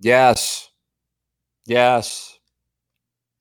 [0.00, 0.70] Yes.
[1.66, 2.38] Yes.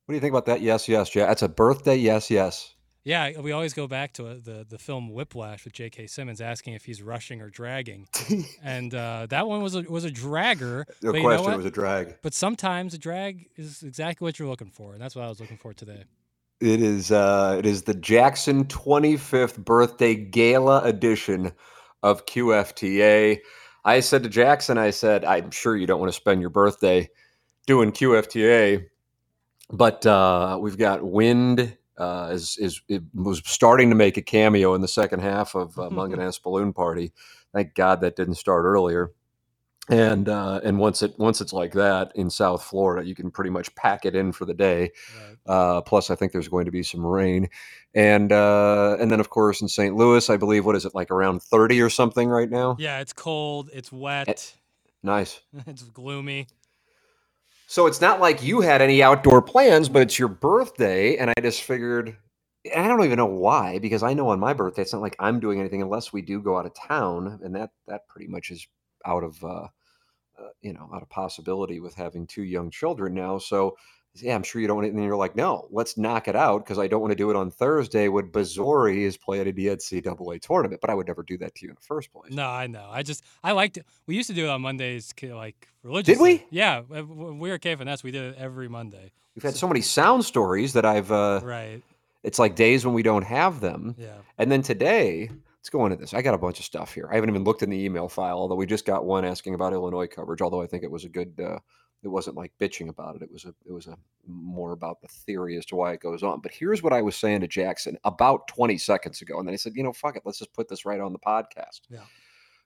[0.06, 0.62] What do you think about that?
[0.62, 1.28] Yes, yes, yeah.
[1.28, 1.96] That's a birthday.
[1.96, 2.74] Yes, yes.
[3.04, 6.08] Yeah, we always go back to uh, the the film Whiplash with J.K.
[6.08, 8.06] Simmons asking if he's rushing or dragging,
[8.62, 10.84] and uh, that one was a was a dragger.
[11.02, 12.18] No but you know question, it was a drag.
[12.22, 15.40] But sometimes a drag is exactly what you're looking for, and that's what I was
[15.40, 16.04] looking for today.
[16.60, 21.54] It is uh it is the Jackson 25th birthday gala edition
[22.04, 23.40] of QFTA.
[23.88, 27.10] I said to Jackson, I said, I'm sure you don't want to spend your birthday
[27.68, 28.86] doing QFTA,
[29.72, 34.74] but uh we've got wind uh is is it was starting to make a cameo
[34.74, 37.14] in the second half of uh, Munganess Balloon Party.
[37.54, 39.12] Thank God that didn't start earlier.
[39.90, 43.50] And uh, and once it once it's like that in South Florida, you can pretty
[43.50, 44.92] much pack it in for the day.
[45.46, 47.48] Uh, plus, I think there's going to be some rain,
[47.94, 49.96] and uh, and then of course in St.
[49.96, 52.76] Louis, I believe what is it like around 30 or something right now?
[52.78, 54.28] Yeah, it's cold, it's wet,
[55.04, 55.40] Nice.
[55.68, 56.48] it's gloomy.
[57.68, 61.42] So it's not like you had any outdoor plans, but it's your birthday, and I
[61.42, 62.18] just figured.
[62.76, 65.40] I don't even know why, because I know on my birthday it's not like I'm
[65.40, 68.68] doing anything unless we do go out of town, and that that pretty much is
[69.06, 69.68] out of uh,
[70.38, 73.38] uh, you know out of possibility with having two young children now.
[73.38, 73.78] So
[74.16, 74.94] yeah, I'm sure you don't want it.
[74.94, 77.36] And you're like, no, let's knock it out because I don't want to do it
[77.36, 80.82] on Thursday when Missouri is playing a NCAA tournament.
[80.82, 82.34] But I would never do that to you in the first place.
[82.34, 82.88] No, I know.
[82.92, 83.86] I just I liked it.
[84.08, 86.38] We used to do it on Mondays, like religiously.
[86.38, 86.46] we?
[86.50, 88.04] Yeah, w- w- when we were KFNS.
[88.04, 89.12] We did it every Monday.
[89.36, 91.12] We've had so many sound stories that I've.
[91.12, 91.84] Uh, Right.
[92.24, 93.96] It's like days when we don't have them.
[93.98, 94.16] Yeah.
[94.38, 95.30] And then today,
[95.68, 96.14] let's go into this.
[96.14, 97.10] I got a bunch of stuff here.
[97.12, 99.74] I haven't even looked in the email file, although we just got one asking about
[99.74, 100.42] Illinois coverage.
[100.42, 101.38] Although I think it was a good.
[101.38, 101.60] Uh,
[102.04, 103.22] it wasn't like bitching about it.
[103.22, 103.50] It was a.
[103.66, 106.40] It was a more about the theory as to why it goes on.
[106.40, 109.58] But here's what I was saying to Jackson about 20 seconds ago, and then he
[109.58, 112.06] said, "You know, fuck it, let's just put this right on the podcast." Yeah.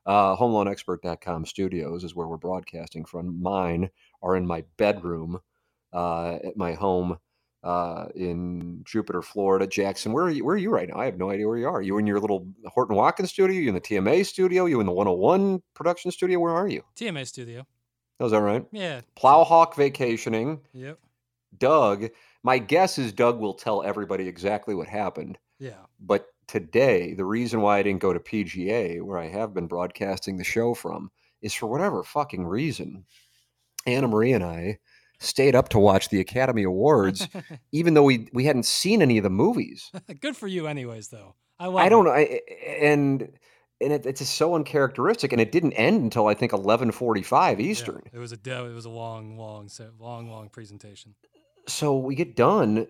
[0.06, 3.42] Uh, HomeLoanExpert.com studios is where we're broadcasting from.
[3.42, 3.90] Mine
[4.22, 5.40] are in my bedroom
[5.92, 7.18] uh, at my home
[7.64, 9.68] uh, in Jupiter, Florida.
[9.68, 10.44] Jackson, where are you?
[10.44, 11.00] Where are you right now?
[11.00, 11.82] I have no idea where you are.
[11.82, 13.60] You in your little Horton Watkins studio?
[13.60, 14.66] You in the TMA studio?
[14.66, 16.40] You in the 101 production studio?
[16.40, 16.84] Where are you?
[16.96, 17.66] TMA studio.
[18.20, 18.66] Oh, is that right?
[18.72, 19.02] Yeah.
[19.16, 20.62] Plowhawk vacationing.
[20.74, 21.00] Yep.
[21.58, 22.10] Doug.
[22.44, 25.38] My guess is Doug will tell everybody exactly what happened.
[25.60, 25.86] Yeah.
[26.00, 30.38] But today, the reason why I didn't go to PGA, where I have been broadcasting
[30.38, 31.12] the show from,
[31.42, 33.06] is for whatever fucking reason.
[33.86, 34.80] Anna Marie and I
[35.22, 37.28] stayed up to watch the Academy Awards,
[37.72, 39.90] even though we we hadn't seen any of the movies.
[40.20, 41.08] Good for you, anyways.
[41.08, 41.68] Though I.
[41.70, 43.30] I don't know, I, and
[43.80, 47.24] and it, it's just so uncharacteristic, and it didn't end until I think eleven forty
[47.24, 48.02] five Yeah, Eastern.
[48.12, 51.16] It was a it was a long, long, long, long presentation.
[51.68, 52.88] so we get done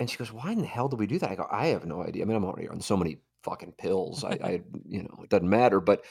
[0.00, 1.84] and she goes why in the hell did we do that i go i have
[1.84, 5.20] no idea i mean i'm already on so many fucking pills i, I you know
[5.22, 6.04] it doesn't matter but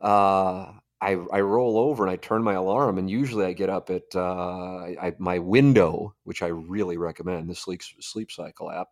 [0.00, 3.90] uh I, I roll over and I turn my alarm, and usually I get up
[3.90, 7.50] at uh, I, my window, which I really recommend.
[7.50, 8.88] The sleep sleep cycle app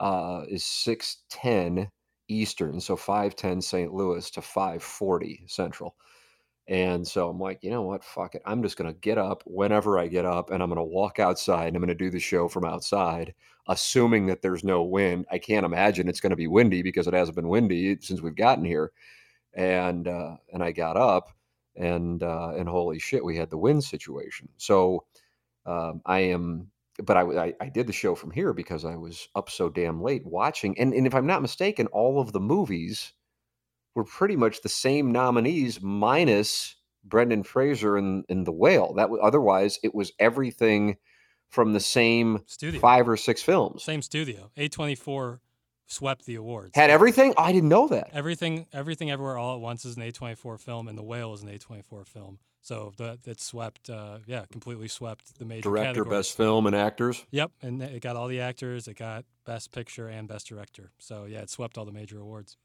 [0.00, 1.90] uh, is six ten
[2.28, 3.94] Eastern, so five ten St.
[3.94, 5.94] Louis to five forty Central.
[6.68, 8.02] And so I'm like, you know what?
[8.02, 8.42] Fuck it.
[8.44, 11.20] I'm just going to get up whenever I get up and I'm going to walk
[11.20, 13.34] outside and I'm going to do the show from outside,
[13.68, 15.26] assuming that there's no wind.
[15.30, 18.34] I can't imagine it's going to be windy because it hasn't been windy since we've
[18.34, 18.90] gotten here.
[19.54, 21.28] And, uh, and I got up
[21.76, 24.48] and, uh, and holy shit, we had the wind situation.
[24.56, 25.04] So,
[25.64, 26.70] um, I am,
[27.02, 30.24] but I I did the show from here because I was up so damn late
[30.24, 30.78] watching.
[30.78, 33.12] And, and if I'm not mistaken, all of the movies,
[33.96, 38.94] were pretty much the same nominees minus Brendan Fraser and, and The Whale.
[38.94, 40.98] That w- otherwise it was everything
[41.48, 42.80] from the same Studio.
[42.80, 43.82] five or six films.
[43.82, 44.50] Same studio.
[44.56, 45.40] A twenty four
[45.86, 46.72] swept the awards.
[46.74, 47.34] Had everything?
[47.36, 48.10] Oh, I didn't know that.
[48.12, 51.48] everything, everything, everywhere, all at once is an A24 film, and The Whale is an
[51.48, 52.38] A24 film.
[52.60, 56.18] So that it swept, uh, yeah, completely swept the major Director, categories.
[56.18, 57.24] best film, and actors.
[57.30, 58.88] Yep, and it got all the actors.
[58.88, 60.90] It got best picture and best director.
[60.98, 62.56] So yeah, it swept all the major awards.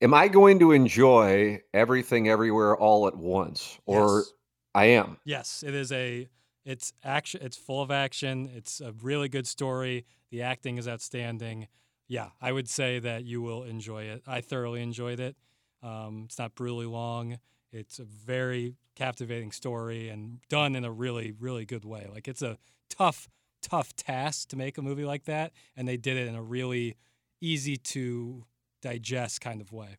[0.00, 4.32] Am I going to enjoy everything, everywhere, all at once, or yes.
[4.74, 5.18] I am?
[5.24, 6.28] yes, it is a.
[6.64, 7.40] It's action.
[7.42, 8.50] It's full of action.
[8.54, 10.06] It's a really good story.
[10.30, 11.66] The acting is outstanding.
[12.12, 14.22] Yeah, I would say that you will enjoy it.
[14.26, 15.34] I thoroughly enjoyed it.
[15.82, 17.38] Um, it's not brutally long.
[17.72, 22.06] It's a very captivating story and done in a really, really good way.
[22.12, 22.58] Like it's a
[22.90, 23.30] tough,
[23.62, 26.96] tough task to make a movie like that, and they did it in a really
[27.40, 28.44] easy to
[28.82, 29.96] digest kind of way.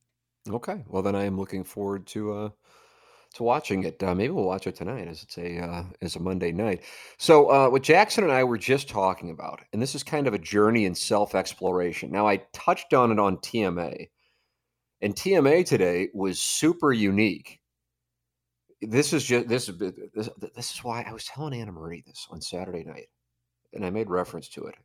[0.47, 0.83] Okay.
[0.85, 2.49] Well, then I am looking forward to uh
[3.33, 4.01] to watching it.
[4.01, 6.83] Uh, maybe we'll watch it tonight, as it's a uh, as a Monday night.
[7.17, 10.33] So, uh, what Jackson and I were just talking about, and this is kind of
[10.33, 12.11] a journey in self exploration.
[12.11, 14.09] Now, I touched on it on TMA,
[15.01, 17.59] and TMA today was super unique.
[18.81, 19.67] This is just this
[20.13, 23.07] this this is why I was telling Anna Marie this on Saturday night,
[23.73, 24.75] and I made reference to it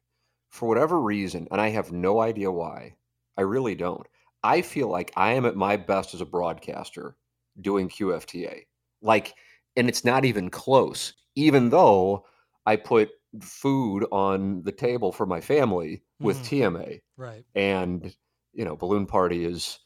[0.51, 2.97] for whatever reason, and I have no idea why.
[3.37, 4.06] I really don't.
[4.43, 7.17] I feel like I am at my best as a broadcaster
[7.60, 8.62] doing QFTA.
[9.02, 9.34] Like,
[9.76, 12.25] and it's not even close, even though
[12.66, 13.10] I put
[13.40, 16.44] food on the table for my family with Mhm.
[16.44, 17.00] TMA.
[17.16, 17.44] Right.
[17.55, 18.14] And,
[18.52, 19.78] you know, Balloon Party is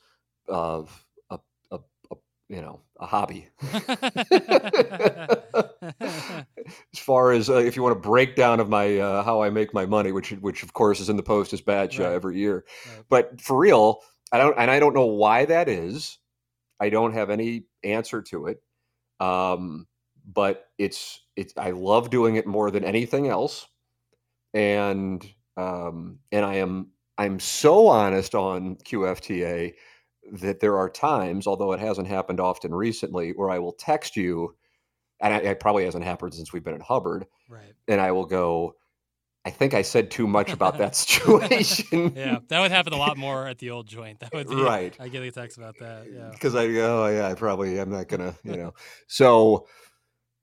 [0.49, 0.83] uh,
[1.31, 1.39] a,
[1.71, 1.79] a,
[2.11, 2.17] a,
[2.49, 3.49] you know, a hobby.
[6.01, 9.75] as far as uh, if you want a breakdown of my uh, how I make
[9.75, 12.13] my money, which which of course is in the Post Dispatch uh, Right.
[12.13, 13.05] every year, Right.
[13.09, 14.01] but for real,
[14.33, 16.19] I don't and I don't know why that is.
[16.83, 18.61] I don't have any answer to it.
[19.21, 19.87] Um,
[20.27, 23.67] but it's it's I love doing it more than anything else,
[24.53, 25.25] and
[25.57, 29.75] um, and I am I'm so honest on QFTA
[30.33, 34.57] that there are times, although it hasn't happened often recently, where I will text you,
[35.21, 37.75] and I, it probably hasn't happened since we've been at Hubbard, right.
[37.89, 38.77] and I will go,
[39.45, 42.13] I think I said too much about that situation.
[42.15, 44.21] Yeah, that would happen a lot more at the old joint.
[44.21, 44.97] That would be Right.
[45.01, 46.07] I get a text about that.
[46.13, 46.31] Yeah.
[46.31, 48.75] because I go, oh yeah, I probably I'm not gonna, you know.
[49.09, 49.67] So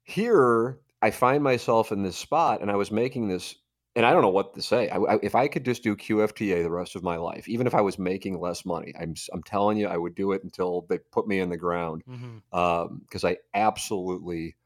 [0.02, 3.54] here I find myself in this spot, and I was making this,
[3.96, 4.90] and I don't know what to say.
[4.90, 7.74] I, I- if I could just do QFTA the rest of my life, even if
[7.74, 10.98] I was making less money, I'm I'm telling you, I would do it until they
[10.98, 12.58] put me in the ground mm-hmm.
[12.58, 14.56] um, because I absolutely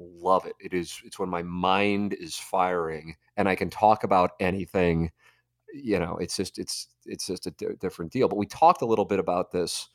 [0.00, 0.54] love it.
[0.60, 5.10] It is it's when my mind is firing and I can talk about anything.
[5.72, 8.28] You know, it's just it's it's just a different deal.
[8.28, 9.88] But we talked a little bit about this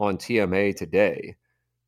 [0.00, 1.36] on TMA today,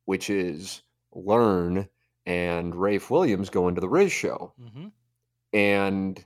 [0.05, 0.81] which is
[1.13, 1.87] learn
[2.25, 4.87] and Rafe Williams going to the Riz show, hmm
[5.53, 6.23] and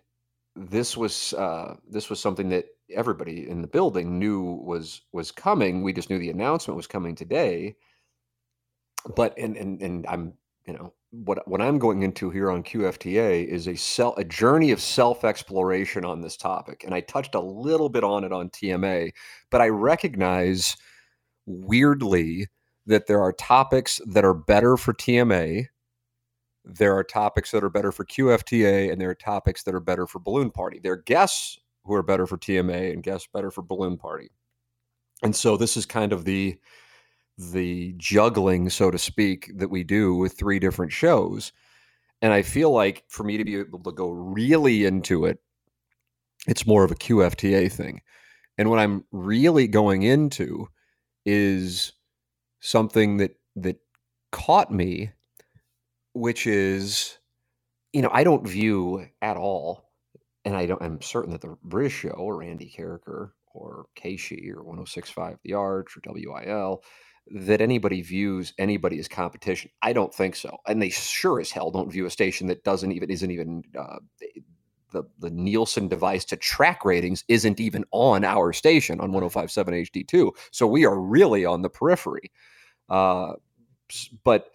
[0.56, 5.84] this was uh, this was something that everybody in the building knew was was coming.
[5.84, 7.76] We just knew the announcement was coming today.
[9.16, 10.34] But and and and I'm
[10.68, 14.72] you know what what I'm going into here on QFTA is a self a journey
[14.72, 18.50] of self exploration on this topic, and I touched a little bit on it on
[18.50, 19.12] TMA,
[19.50, 20.78] but I recognize
[21.46, 22.48] weirdly
[22.86, 25.66] that there are topics that are better for TMA.
[26.64, 30.08] There are topics that are better for QFTA, and there are topics that are better
[30.08, 30.80] for Balloon Party.
[30.80, 34.30] There are guests who are better for TMA and guests better for Balloon Party.
[35.24, 36.58] And so this is kind of the
[37.50, 41.52] the juggling, so to speak, that we do with three different shows.
[42.22, 45.40] And I feel like for me to be able to go really into it,
[46.48, 48.02] it's more of a QFTA thing.
[48.58, 50.68] And what I'm really going into
[51.26, 51.94] is
[52.60, 53.78] something that that
[54.32, 55.12] caught me,
[56.14, 57.18] which is,
[57.94, 59.90] you know, I don't view at all,
[60.46, 60.82] and I don't.
[60.82, 65.98] I'm certain that the British show or Andy Carricker or KSHE or 1065 The Arch
[65.98, 66.84] or WIL
[67.34, 69.72] that anybody views anybody as competition.
[69.82, 72.92] I don't think so, and they sure as hell don't view a station that doesn't
[72.92, 74.00] even isn't even uh,
[74.92, 80.32] the the Nielsen device to track ratings isn't even on our station on 1057 HD2.
[80.52, 82.32] So we are really on the periphery.
[82.90, 83.34] Uh,
[84.24, 84.52] but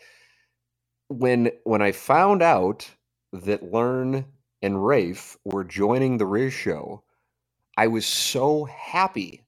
[1.08, 2.88] when when I found out
[3.32, 4.26] that Learn
[4.62, 7.02] and Rafe were joining the Riz show,
[7.76, 9.42] I was so happy.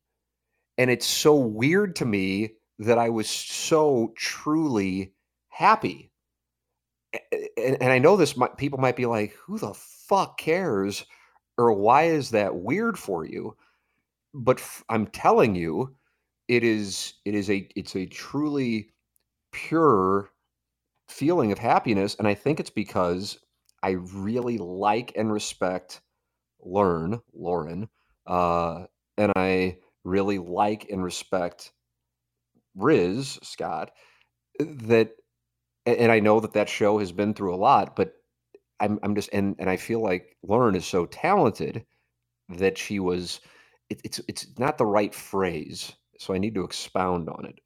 [0.77, 5.13] And it's so weird to me that I was so truly
[5.49, 6.11] happy.
[7.57, 11.05] And, and I know this people might be like, who the fuck cares?
[11.57, 13.57] Or why is that weird for you?
[14.33, 15.97] But I'm telling you,
[16.47, 18.93] it is it is a it's a truly
[19.53, 20.31] pure
[21.09, 22.15] feeling of happiness.
[22.19, 23.39] And I think it's because
[23.83, 26.01] I really like and respect
[26.61, 27.89] Learn, Lauren,
[28.27, 28.85] uh,
[29.17, 31.73] and I really like and respect
[32.79, 33.91] Riz Scott.
[34.61, 35.11] Uh, that,
[35.87, 38.15] and I know that that show has been through a lot, but
[38.81, 41.85] I'm I'm just and and I feel like Lauren is so talented
[42.49, 43.41] that she was.
[43.91, 47.61] It, it's it's not the right phrase, so I need to expound on it.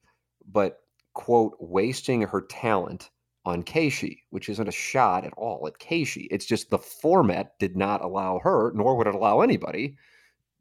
[0.51, 0.79] But
[1.15, 3.11] quote, wasting her talent
[3.45, 6.29] on KSHE, which isn't a shot at all at KSHE.
[6.31, 9.97] It's just the format did not allow her, nor would it allow anybody.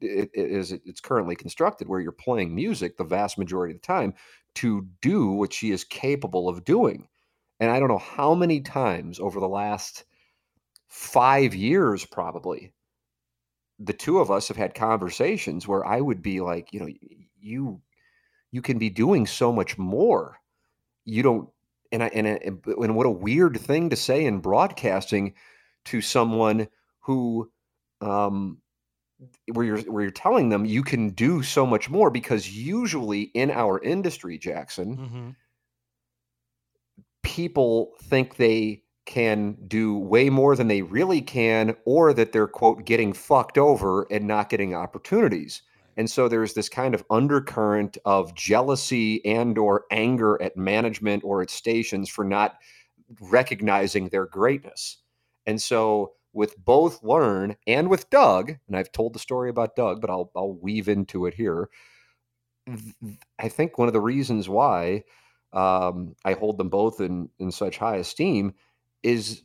[0.00, 4.14] It, it's currently constructed where you're playing music the vast majority of the time
[4.56, 7.08] to do what she is capable of doing.
[7.60, 10.04] And I don't know how many times over the last
[10.88, 12.72] five years, probably,
[13.78, 16.88] the two of us have had conversations where I would be like, you know,
[17.40, 17.80] you
[18.50, 20.38] you can be doing so much more.
[21.04, 21.48] You don't
[21.90, 22.26] and I and,
[22.66, 25.34] and what a weird thing to say in broadcasting
[25.86, 26.68] to someone
[27.00, 27.50] who
[28.00, 28.58] um
[29.52, 33.50] where you're where you're telling them you can do so much more because usually in
[33.50, 35.30] our industry Jackson Mm-hmm.
[37.22, 42.84] people think they can do way more than they really can or that they're quote
[42.84, 45.62] getting fucked over and not getting opportunities.
[45.96, 51.42] And so there's this kind of undercurrent of jealousy and or anger at management or
[51.42, 52.56] at stations for not
[53.20, 54.98] recognizing their greatness.
[55.46, 60.00] And so with both learn and with doug and i've told the story about doug
[60.00, 61.68] but i'll, I'll weave into it here
[63.38, 65.04] i think one of the reasons why
[65.52, 68.54] um, i hold them both in, in such high esteem
[69.02, 69.42] is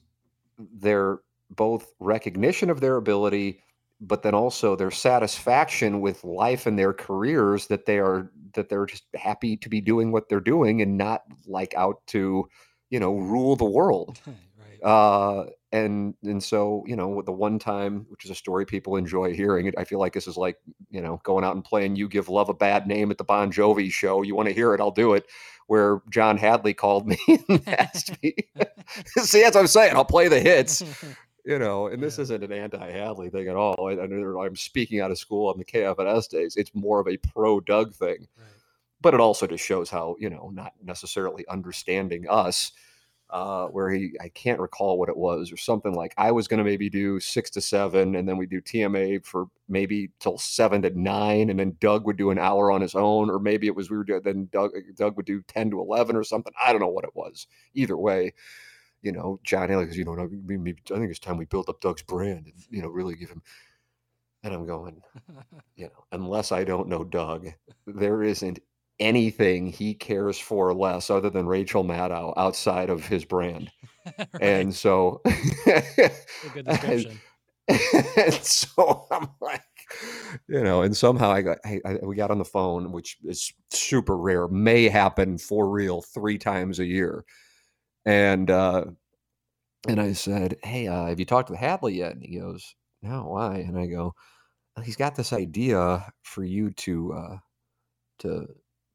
[0.58, 3.62] their both recognition of their ability
[4.00, 8.86] but then also their satisfaction with life and their careers that they are that they're
[8.86, 12.48] just happy to be doing what they're doing and not like out to
[12.90, 14.84] you know rule the world right.
[14.84, 18.96] uh and and so you know with the one time which is a story people
[18.96, 20.58] enjoy hearing it i feel like this is like
[20.90, 23.52] you know going out and playing you give love a bad name at the bon
[23.52, 25.26] jovi show you want to hear it i'll do it
[25.68, 27.18] where john hadley called me
[27.50, 28.34] and asked me
[29.18, 30.84] see that's what i'm saying i'll play the hits
[31.46, 32.24] you know, and this Yeah.
[32.24, 33.88] isn't an anti-Hadley thing at all.
[33.88, 36.58] I, I'm speaking out of school on the KFNS days.
[36.58, 38.48] It's more of a pro Doug thing, right.
[39.00, 42.74] but it also just shows how you know not necessarily understanding us.
[43.30, 46.60] Uh, where he, I can't recall what it was, or something like I was going
[46.60, 50.82] to maybe do six to seven, and then we do TMA for maybe till seven
[50.84, 53.76] to nine, and then Doug would do an hour on his own, or maybe it
[53.76, 56.54] was we were doing, then Doug Doug would do ten to eleven or something.
[56.64, 57.48] I don't know what it was.
[57.74, 58.32] Either way,
[59.02, 62.02] you know, John Haley goes, you know, I think it's time we build up Doug's
[62.02, 63.42] brand and, you know, really give him.
[64.44, 65.02] And I'm going,
[65.76, 67.48] you know, unless I don't know Doug,
[67.86, 68.60] there isn't
[69.00, 73.72] anything he cares for less other than Rachel Maddow outside of his brand.
[74.18, 74.42] Right.
[74.42, 75.22] And so,
[76.54, 77.20] good description.
[77.68, 79.62] and so I'm like,
[80.48, 83.52] you know, and somehow I got, I, I, we got on the phone, which is
[83.70, 87.26] super rare, may happen for real three times a year.
[88.06, 88.86] And, uh,
[89.90, 92.14] and I said, Hey, uh, have you talked to Hadley yet?
[92.14, 93.58] And he goes, No, why?
[93.58, 94.14] And I go,
[94.86, 97.38] He's got this idea for you to, uh,
[98.20, 98.48] to,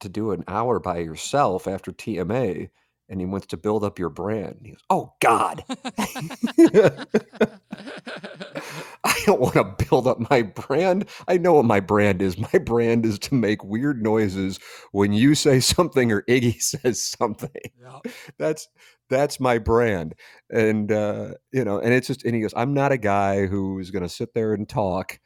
[0.02, 2.68] to do an hour by yourself after TMA,
[3.09, 4.56] and he wants to build up your brand.
[4.56, 5.64] And he goes, Oh God.
[9.04, 11.09] I don't want to build up my brand.
[11.28, 12.38] I know what my brand is.
[12.38, 14.59] My brand is to make weird noises
[14.92, 17.50] when you say something or Iggy says something.
[17.80, 17.99] yeah.
[18.38, 18.68] That's
[19.11, 20.14] that's my brand.
[20.50, 23.90] And uh, you know, and it's just and he goes, I'm not a guy who's
[23.90, 25.18] gonna sit there and talk,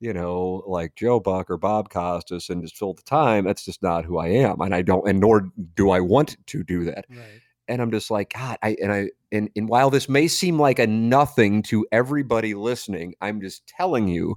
[0.00, 3.44] you know, like Joe Buck or Bob Costas and just fill the time.
[3.44, 4.60] That's just not who I am.
[4.60, 7.40] And I don't and nor do I want to do that Right.
[7.68, 10.78] and I'm just like, God, I and I and, and while this may seem like
[10.78, 14.36] a nothing to everybody listening, I'm just telling you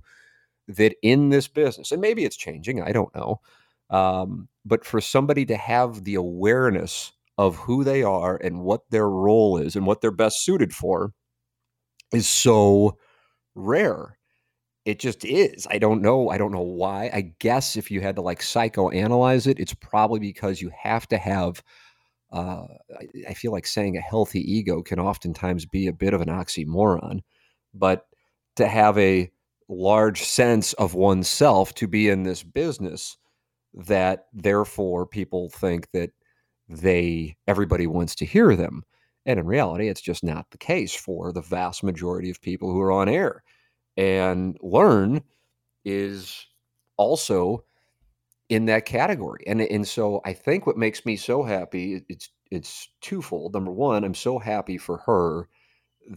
[0.67, 3.41] that in this business, and maybe it's changing, I don't know.
[3.89, 9.10] Um, but for somebody to have the awareness of who they are and what their
[9.10, 11.12] role is and what they're best suited for
[12.13, 12.98] is so
[13.55, 14.17] rare.
[14.85, 15.65] It just is.
[15.71, 16.29] I don't know.
[16.29, 17.09] I don't know why.
[17.13, 21.17] I guess if you had to like psychoanalyze it, it's probably because you have to
[21.17, 21.63] have
[22.31, 22.67] uh,
[22.99, 26.29] I, I feel like saying a healthy ego can oftentimes be a bit of an
[26.29, 27.21] oxymoron,
[27.73, 28.07] but
[28.57, 29.31] to have a
[29.69, 33.17] large sense of oneself to be in this business,
[33.73, 36.11] that therefore people think that
[36.69, 38.83] they everybody wants to hear them,
[39.25, 42.81] and in reality, it's just not the case for the vast majority of people who
[42.81, 43.43] are on air.
[43.97, 45.21] And learn
[45.85, 46.47] is
[46.97, 47.63] also
[48.50, 49.43] in that category.
[49.47, 53.53] And and so I think what makes me so happy it's it's twofold.
[53.53, 55.47] Number one, I'm so happy for her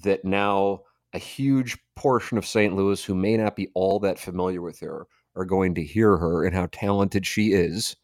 [0.03, 0.83] that now
[1.15, 2.75] a huge portion of St.
[2.75, 6.45] Louis who may not be all that familiar with her are going to hear her
[6.45, 7.97] and how talented she is.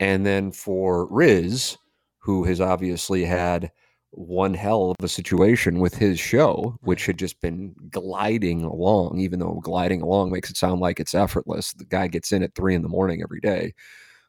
[0.00, 1.78] And then for Riz,
[2.18, 3.70] who has obviously had
[4.10, 9.38] one hell of a situation with his show, which had just been gliding along, even
[9.38, 11.72] though gliding along makes it sound like it's effortless.
[11.74, 13.74] The guy gets in at three in the morning every day.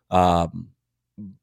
[0.10, 0.70] Um,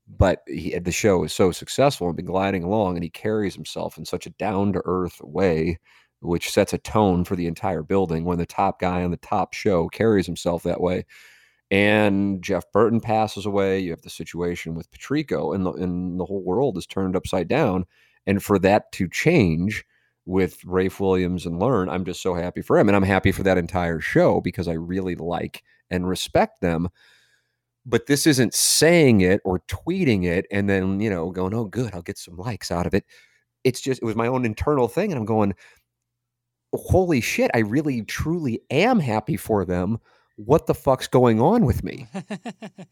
[0.07, 3.99] but he, the show is so successful and been gliding along, and he carries himself
[3.99, 5.79] in such a down to earth way,
[6.21, 9.53] which sets a tone for the entire building when the top guy on the top
[9.53, 11.05] show carries himself that way.
[11.71, 13.81] And Jeff Burton passes away.
[13.81, 17.49] You have the situation with Patrico, and the, and the whole world is turned upside
[17.49, 17.87] down.
[18.27, 19.85] And for that to change
[20.27, 22.89] with Rafe Williams and Learn, I'm just so happy for him.
[22.89, 26.89] And I'm happy for that entire show because I really like and respect them.
[27.87, 31.95] But this isn't saying it or tweeting it and then, you know, going, oh, good,
[31.95, 33.05] I'll get some likes out of it.
[33.63, 35.13] It's just, it was my own internal thing.
[35.13, 35.55] And I'm going,
[36.73, 39.99] holy shit, I really, truly am happy for them.
[40.37, 42.07] What the fuck's going on with me?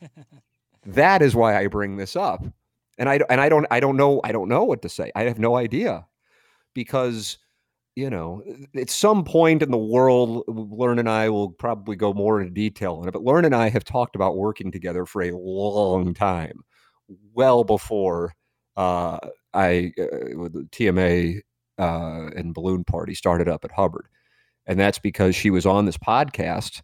[0.86, 2.44] that is why I bring this up.
[2.98, 5.10] And I and I don't I don't know I don't know what to say.
[5.14, 6.06] I have no idea
[6.74, 7.38] because
[7.96, 8.42] you know
[8.76, 12.96] at some point in the world Learn and I will probably go more into detail
[12.96, 13.12] on it.
[13.12, 16.60] But Learn and I have talked about working together for a long time,
[17.32, 18.34] well before
[18.76, 19.18] uh,
[19.54, 21.40] I uh, TMA
[21.78, 24.06] uh, and Balloon Party started up at Hubbard,
[24.66, 26.82] and that's because she was on this podcast.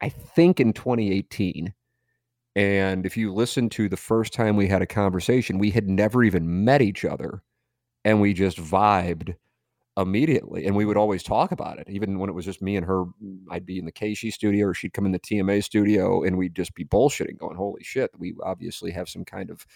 [0.00, 1.72] I think in 2018
[2.54, 6.22] and if you listen to the first time we had a conversation, we had never
[6.22, 7.42] even met each other
[8.04, 9.34] and we just vibed
[9.96, 10.66] immediately.
[10.66, 11.88] And we would always talk about it.
[11.88, 13.04] Even when it was just me and her,
[13.50, 16.54] I'd be in the Casey studio or she'd come in the TMA studio and we'd
[16.54, 19.66] just be bullshitting, going, Holy shit, we obviously have some kind of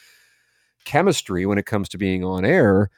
[0.84, 2.90] chemistry when it comes to being on air.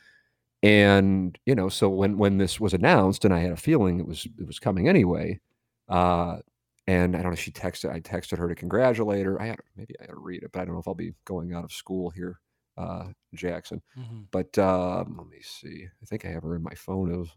[0.62, 4.06] And, you know, so when when this was announced and I had a feeling it
[4.06, 5.40] was it was coming anyway,
[5.88, 6.38] uh,
[6.88, 7.92] and I don't know if she texted.
[7.92, 9.40] I texted her to congratulate her.
[9.40, 11.12] I had maybe I had to read it, but I don't know if I'll be
[11.26, 12.40] going out of school here,
[12.78, 13.82] uh, Jackson.
[13.96, 14.26] Mhm.
[14.30, 15.86] But um, let me see.
[16.02, 17.12] I think I have her in my phone.
[17.12, 17.28] It was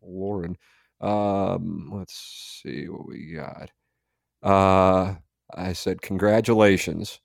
[0.00, 0.56] Lauren.
[1.00, 3.70] Um, let's see what we got.
[4.42, 5.16] Uh,
[5.54, 7.20] I said congratulations.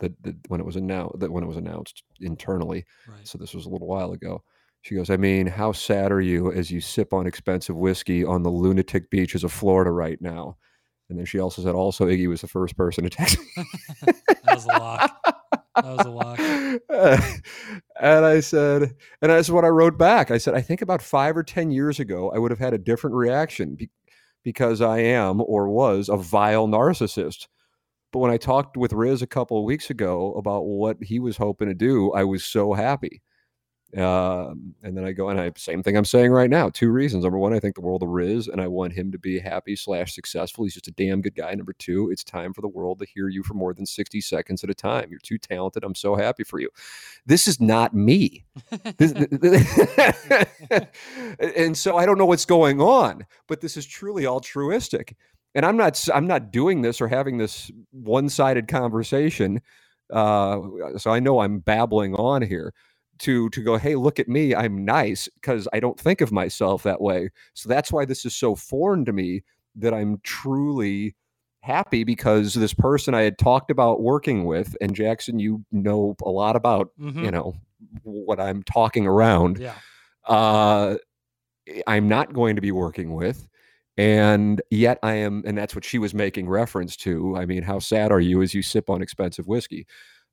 [0.00, 0.12] That
[0.48, 2.84] when it was announced that when it was announced internally.
[3.08, 3.26] Right.
[3.26, 4.42] So this was a little while ago.
[4.82, 8.42] She goes, I mean, how sad are you as you sip on expensive whiskey on
[8.42, 10.56] the lunatic beaches of Florida right now?
[11.10, 13.64] And then she also said, also Iggy was the first person to text me.
[14.44, 15.20] That was a lock.
[15.76, 16.38] That was a lock.
[18.00, 18.82] and I said,
[19.20, 20.30] and that's what I wrote back.
[20.30, 22.78] I said, I think about five or 10 years ago, I would have had a
[22.78, 23.90] different reaction be-
[24.42, 27.48] because I am or was a vile narcissist.
[28.12, 31.36] But when I talked with Riz a couple of weeks ago about what he was
[31.36, 33.22] hoping to do, I was so happy.
[33.96, 36.70] Um, and then I go and I same thing I'm saying right now.
[36.70, 37.24] Two reasons.
[37.24, 39.74] Number one, I think the world of Riz, and I want him to be happy
[39.74, 40.64] slash successful.
[40.64, 41.52] He's just a damn good guy.
[41.54, 44.62] Number two, it's time for the world to hear you for more than 60 seconds
[44.62, 45.08] at a time.
[45.10, 45.82] You're too talented.
[45.82, 46.68] I'm so happy for you.
[47.26, 48.44] This is not me.
[51.56, 55.16] And so I don't know what's going on, but this is truly altruistic.
[55.54, 59.60] And I'm not I'm not doing this or having this one-sided conversation.
[60.12, 60.60] Uh,
[60.98, 62.72] so I know I'm babbling on here
[63.20, 66.82] to to go, hey, look at me, I'm nice because I don't think of myself
[66.82, 67.30] that way.
[67.54, 69.42] So that's why this is so foreign to me
[69.76, 71.14] that I'm truly
[71.62, 76.30] happy because this person I had talked about working with, and Jackson, you know a
[76.30, 77.24] lot about, Mhm.
[77.24, 77.54] you know,
[78.02, 79.74] what I'm talking around Yeah.
[80.26, 80.96] uh,
[81.86, 83.46] I'm not going to be working with.
[83.96, 87.36] And yet I am, and that's what she was making reference to.
[87.36, 89.86] I mean, how sad are you as you sip on expensive whiskey?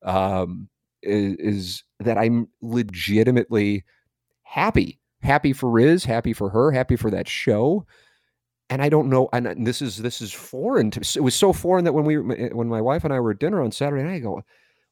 [0.04, 0.69] Um,
[1.03, 3.83] is, is that I'm legitimately
[4.43, 7.86] happy, happy for Riz, happy for her, happy for that show.
[8.69, 10.99] And I don't know, and and this is this is foreign to.
[10.99, 13.39] It was so foreign that when we eh, when my wife and I were at
[13.39, 14.41] dinner on Saturday night, I go,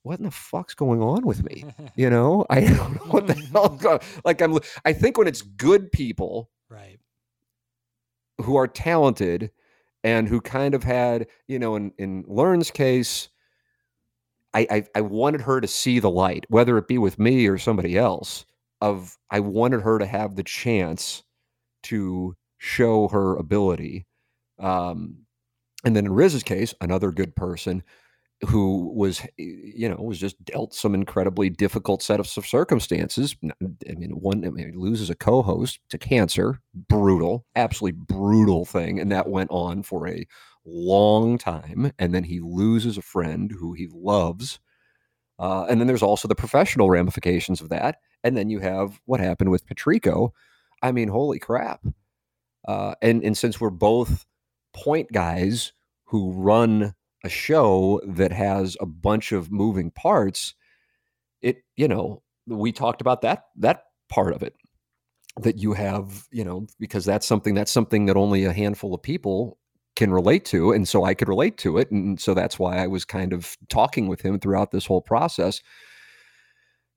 [0.03, 1.65] "What in the fuck's going on with me?"
[1.97, 3.69] You know, I don't know what the hell.
[3.71, 3.81] Mm.
[3.81, 6.97] go- Like I'm, I think when it's good people right.
[8.41, 9.51] who are talented
[10.05, 13.27] and who kind of had, you know, in in Learn's case,
[14.55, 17.57] I, I I wanted her to see the light, whether it be with me or
[17.57, 18.45] somebody else.
[18.81, 21.23] Of I wanted her to have the chance
[21.83, 24.05] to show her ability.
[24.59, 25.17] Um,
[25.83, 27.83] and then in Riz's case, another good person
[28.47, 33.35] who was, you know, was just dealt some incredibly difficult set of circumstances.
[33.61, 39.11] I mean, one, I mean, loses a co-host to cancer, brutal, absolutely brutal thing, and
[39.11, 40.27] that went on for a
[40.65, 41.91] long time.
[41.99, 44.59] And then he loses a friend who he loves.
[45.37, 47.99] Uh, and then there's also the professional ramifications of that.
[48.23, 50.33] And then you have what happened with Patrico.
[50.81, 51.81] I mean, holy crap.
[52.67, 54.25] Uh, and and since we're both
[54.73, 55.71] point guys
[56.05, 60.55] who run a show that has a bunch of moving parts,
[61.41, 64.55] it, you know, we talked about that that part of it
[65.37, 69.01] that you have, you know, because that's something that's something that only a handful of
[69.01, 69.57] people
[69.95, 72.87] can relate to and so I could relate to it and so that's why I
[72.87, 75.61] was kind of talking with him throughout this whole process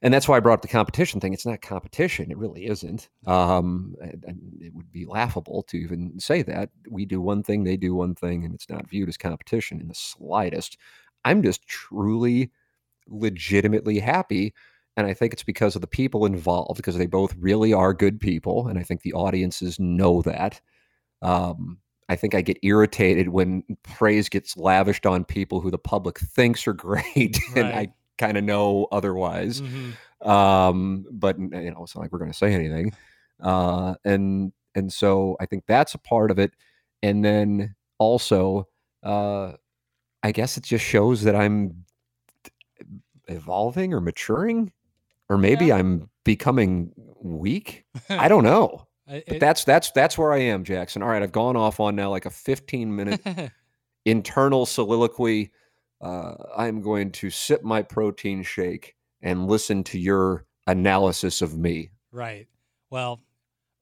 [0.00, 1.32] and that's why I brought up the competition thing.
[1.32, 3.08] It's not competition; it really isn't.
[3.26, 7.94] Um, it would be laughable to even say that we do one thing, they do
[7.94, 10.78] one thing, and it's not viewed as competition in the slightest.
[11.24, 12.52] I'm just truly,
[13.08, 14.54] legitimately happy,
[14.96, 18.20] and I think it's because of the people involved, because they both really are good
[18.20, 20.60] people, and I think the audiences know that.
[21.22, 26.18] Um, I think I get irritated when praise gets lavished on people who the public
[26.18, 29.60] thinks are great, and I kind of know otherwise.
[29.60, 29.92] Mhm.
[30.26, 32.92] Um, but you know, it's not like we're going to say anything.
[33.40, 36.52] Uh, and and so I think that's a part of it.
[37.02, 38.66] And then also,
[39.04, 39.52] uh,
[40.22, 41.84] I guess it just shows that I'm
[43.28, 44.72] evolving or maturing,
[45.28, 45.76] or maybe Yeah.
[45.76, 47.84] I'm becoming weak.
[48.08, 48.87] I don't know.
[49.08, 51.02] I- But that's that's that's where I am, Jackson.
[51.02, 53.20] All right, I've gone off on now like a 15 minute
[54.04, 55.50] internal soliloquy.
[56.00, 61.90] Uh, I'm going to sip my protein shake and listen to your analysis of me.
[62.12, 62.46] Right.
[62.90, 63.20] Well,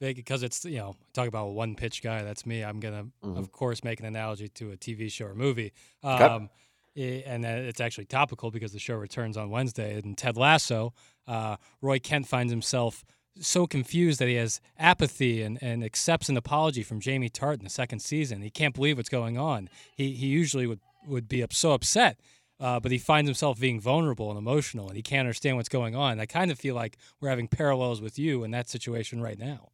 [0.01, 2.23] because it's you know talk about a one pitch guy.
[2.23, 2.63] That's me.
[2.63, 3.39] I'm gonna Mhm.
[3.39, 5.73] of course make an analogy to a TV show or movie.
[6.03, 6.51] Um,
[6.97, 9.99] i- and it's actually topical because the show returns on Wednesday.
[10.01, 10.93] And Ted Lasso,
[11.27, 13.05] uh, Roy Kent finds himself
[13.41, 17.65] so confused that he has apathy and, and accepts an apology from Jamie Tartt in
[17.65, 18.43] the second season.
[18.43, 19.69] He can't believe what's going on.
[19.95, 22.19] He he usually would would be up, so upset.
[22.59, 25.95] Uh, but he finds himself being vulnerable and emotional, and he can't understand what's going
[25.95, 26.19] on.
[26.19, 29.69] I kind of feel like we're having parallels with you in that situation right now.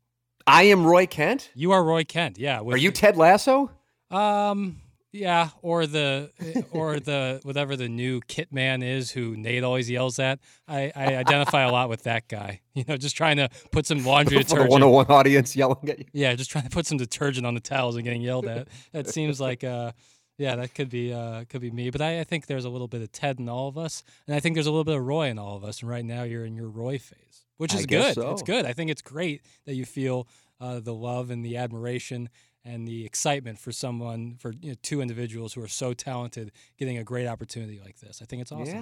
[0.49, 1.51] I am Roy Kent.
[1.55, 2.61] You are Roy Kent, yeah.
[2.61, 3.71] Are you Ted Lasso?
[4.11, 4.81] um,
[5.13, 6.31] yeah, or the
[6.73, 10.41] or the whatever the new Kit Man is who Nate always yells at.
[10.67, 12.61] I, I identify a lot with that guy.
[12.75, 14.71] You know, just trying to put some laundry For detergent.
[14.71, 16.07] 101 audience yelling at you.
[16.15, 18.69] Yeah, just trying to put some detergent on the towels and getting yelled at.
[18.93, 19.93] That seems like uh
[20.39, 21.91] yeah, that could be uh could be me.
[21.91, 24.05] But I, I think there's a little bit of Ted in all of us.
[24.27, 25.81] And I think there's a little bit of Roy in all of us.
[25.83, 27.45] And right now you're in your Roy phase.
[27.59, 28.17] Which I is good.
[28.17, 28.65] It's good.
[28.65, 30.27] I think it's great that you feel
[30.59, 32.31] uh, the love and the admiration
[32.65, 36.99] and the excitement for someone for you know, two individuals who are so talented getting
[36.99, 38.21] a great opportunity like this.
[38.23, 38.77] I think it's awesome.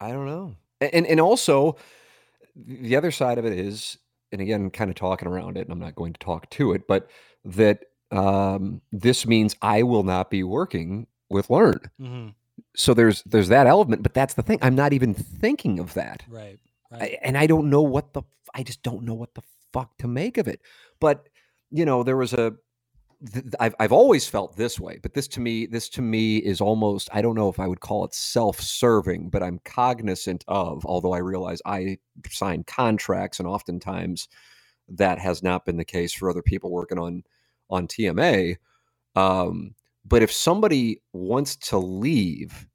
[0.00, 0.56] Yeah, I don't know.
[0.80, 1.76] And and also
[2.56, 3.98] the other side of it is,
[4.32, 6.86] and again, kind of talking around it, and I'm not going to talk to it,
[6.88, 7.08] but
[7.44, 11.80] that um, this means I will not be working with Learn.
[11.98, 12.28] hmm
[12.74, 14.58] So there's there's that element, but that's the thing.
[14.62, 16.24] I'm not even thinking of that.
[16.28, 16.58] Right.
[16.90, 17.02] Right.
[17.02, 18.22] I, and I don't know what the
[18.54, 20.60] I just don't know what the fuck to make of it.
[20.98, 21.28] But
[21.70, 22.54] you know, there was a
[23.32, 26.60] th- I've I've always felt this way, but this to me this to me is
[26.60, 30.84] almost I don't know if I would call it self-serving, but I'm cognizant of.
[30.86, 31.98] Although I realize I
[32.30, 34.28] sign contracts, and oftentimes
[34.88, 37.22] that has not been the case for other people working on
[37.70, 38.56] on TMA.
[39.16, 42.66] Um, but if somebody wants to leave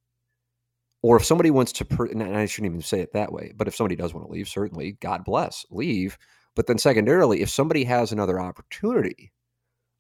[1.02, 3.68] or if somebody wants to per- and i shouldn't even say it that way but
[3.68, 6.18] if somebody does want to leave certainly god bless leave
[6.56, 9.32] but then secondarily if somebody has another opportunity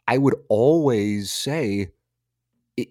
[0.08, 1.89] i would always say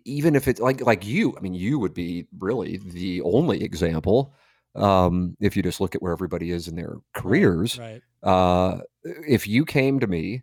[0.05, 4.33] even if it's like like you i mean you would be really the only example
[4.77, 8.03] um if you just look at where everybody is in their careers Right.
[8.23, 10.43] uh if you came to me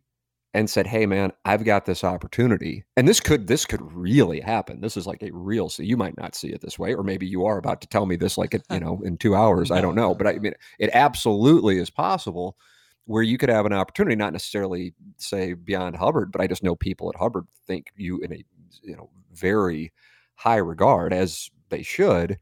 [0.54, 4.82] and said hey man i've got this opportunity and this could this could really happen
[4.82, 7.26] this is like a real so you might not see it this way or maybe
[7.26, 9.82] you are about to tell me this like it you know in two hours i
[9.82, 12.58] don't know but i mean it absolutely is possible
[13.06, 16.76] where you could have an opportunity not necessarily say beyond hubbard but i just know
[16.76, 18.44] people at hubbard think you in a
[18.84, 19.92] you know very
[20.36, 22.38] high regard as they should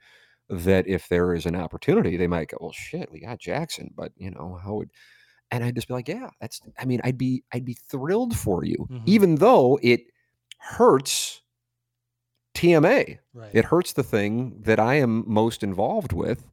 [0.50, 4.12] that if there is an opportunity they might go well shit we got jackson but
[4.18, 4.90] you know how would
[5.52, 8.64] and I'd just be like, yeah, that's I mean, I'd be I'd be thrilled for
[8.64, 9.02] you, Mhm.
[9.08, 10.02] even though it
[10.60, 11.42] hurts
[12.54, 13.18] TMA.
[13.34, 13.50] Right.
[13.54, 16.44] It hurts the thing that I am most involved with.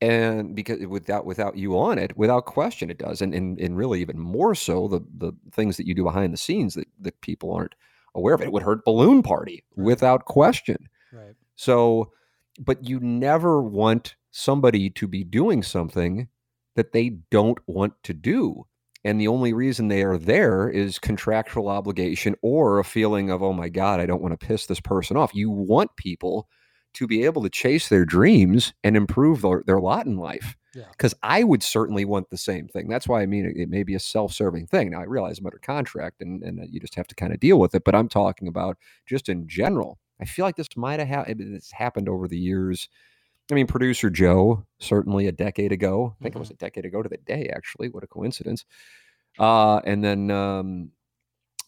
[0.00, 3.22] And because without without you on it, without question it does.
[3.22, 6.38] And and, and really even more so the the things that you do behind the
[6.38, 7.74] scenes that, that people aren't
[8.14, 8.42] aware of.
[8.42, 9.86] It would hurt Balloon Party Right.
[9.86, 10.88] without question.
[11.12, 11.34] right.
[11.54, 12.12] So,
[12.58, 16.28] but you never want somebody to be doing something
[16.74, 18.66] that they don't want to do.
[19.04, 23.52] And the only reason they are there is contractual obligation or a feeling of, oh
[23.52, 25.34] my God, I don't want to piss this person off.
[25.34, 26.48] You want people
[26.96, 30.56] to be able to chase their dreams and improve their, their lot in life.
[30.74, 30.84] Yeah.
[30.90, 32.88] Because I would certainly want the same thing.
[32.88, 34.90] That's why I mean it, it may be a self serving thing.
[34.90, 37.40] Now, I realize I'm under contract and, and uh, you just have to kind of
[37.40, 41.00] deal with it, but I'm talking about just in general I feel like this might
[41.00, 42.88] have ha- it's happened over the years.
[43.50, 46.16] I mean, producer Joe certainly a decade ago.
[46.20, 47.50] I think it was a decade ago to the day.
[47.54, 48.64] Actually, what a coincidence.
[49.38, 50.90] Uh, and then um,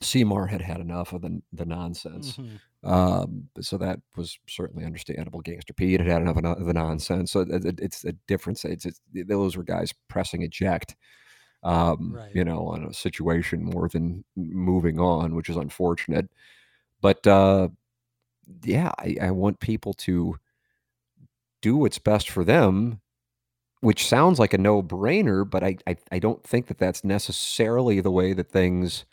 [0.02, 2.36] Seymour had had enough of the the nonsense.
[2.36, 2.58] Mhm.
[2.84, 5.40] Um, so that was certainly understandable.
[5.40, 7.32] Gangster Pete had had enough of the nonsense.
[7.32, 8.64] So it, it- it's a difference.
[8.64, 10.94] It's, it's those were guys pressing eject,
[11.64, 12.34] um, Right.
[12.34, 16.30] you know, on a situation more than moving on, which is unfortunate.
[17.00, 17.68] But uh,
[18.62, 20.36] yeah, I, I want people to
[21.60, 23.00] do what's best for them,
[23.80, 28.00] which sounds like a no brainer, but I, I I don't think that that's necessarily
[28.00, 29.04] the way that things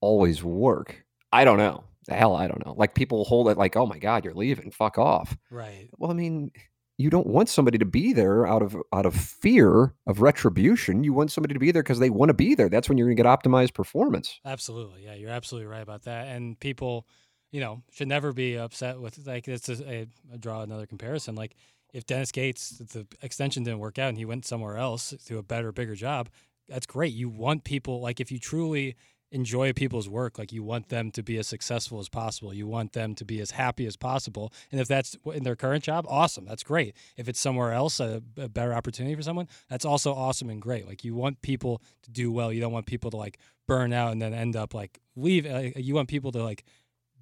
[0.00, 1.04] always work.
[1.32, 1.84] I don't know.
[2.08, 2.74] Hell, I don't know.
[2.76, 5.36] Like people hold it like, oh my god, you're leaving, fuck off.
[5.50, 5.88] Right.
[5.98, 6.50] Well, I mean,
[6.98, 11.04] you don't want somebody to be there out of out of fear of retribution.
[11.04, 12.68] You want somebody to be there because they want to be there.
[12.68, 14.40] That's when you're going to get optimized performance.
[14.44, 15.04] Absolutely.
[15.04, 16.26] Yeah, you're absolutely right about that.
[16.26, 17.06] And people,
[17.52, 21.36] you know, should never be upset with like it's a, a, a draw another comparison.
[21.36, 21.54] Like
[21.94, 25.42] if Dennis Gates the extension didn't work out and he went somewhere else to a
[25.42, 26.28] better, bigger job,
[26.68, 27.14] that's great.
[27.14, 28.96] You want people like if you truly
[29.30, 32.54] enjoy people's work, like you want them to be as successful as possible.
[32.54, 34.52] You want them to be as happy as possible.
[34.72, 36.46] And if that's in their current job, awesome.
[36.46, 36.96] That's great.
[37.16, 40.86] If it's somewhere else, a, a better opportunity for someone, that's also awesome and great.
[40.86, 42.52] Like you want people to do well.
[42.52, 45.46] You don't want people to like burn out and then end up like leave.
[45.46, 46.64] Uh, you want people to like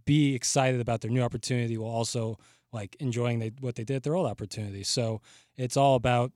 [0.04, 2.38] be excited about their new opportunity while also
[2.72, 4.84] like enjoying what they did at their old opportunity.
[4.84, 5.20] So
[5.56, 6.32] it's all about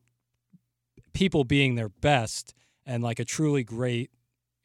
[1.12, 2.54] people being their best
[2.86, 4.10] and like a truly great,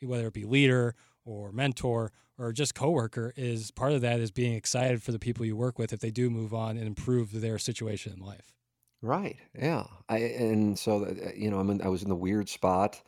[0.06, 4.54] whether it be leader or mentor or just coworker, is part of that is being
[4.54, 7.58] excited for the people you work with if they do move on and improve their
[7.58, 8.54] situation in life.
[9.02, 9.38] Right.
[9.58, 9.86] Yeah.
[10.10, 13.02] I and so uh, you know, I'm in, I was in the weird spot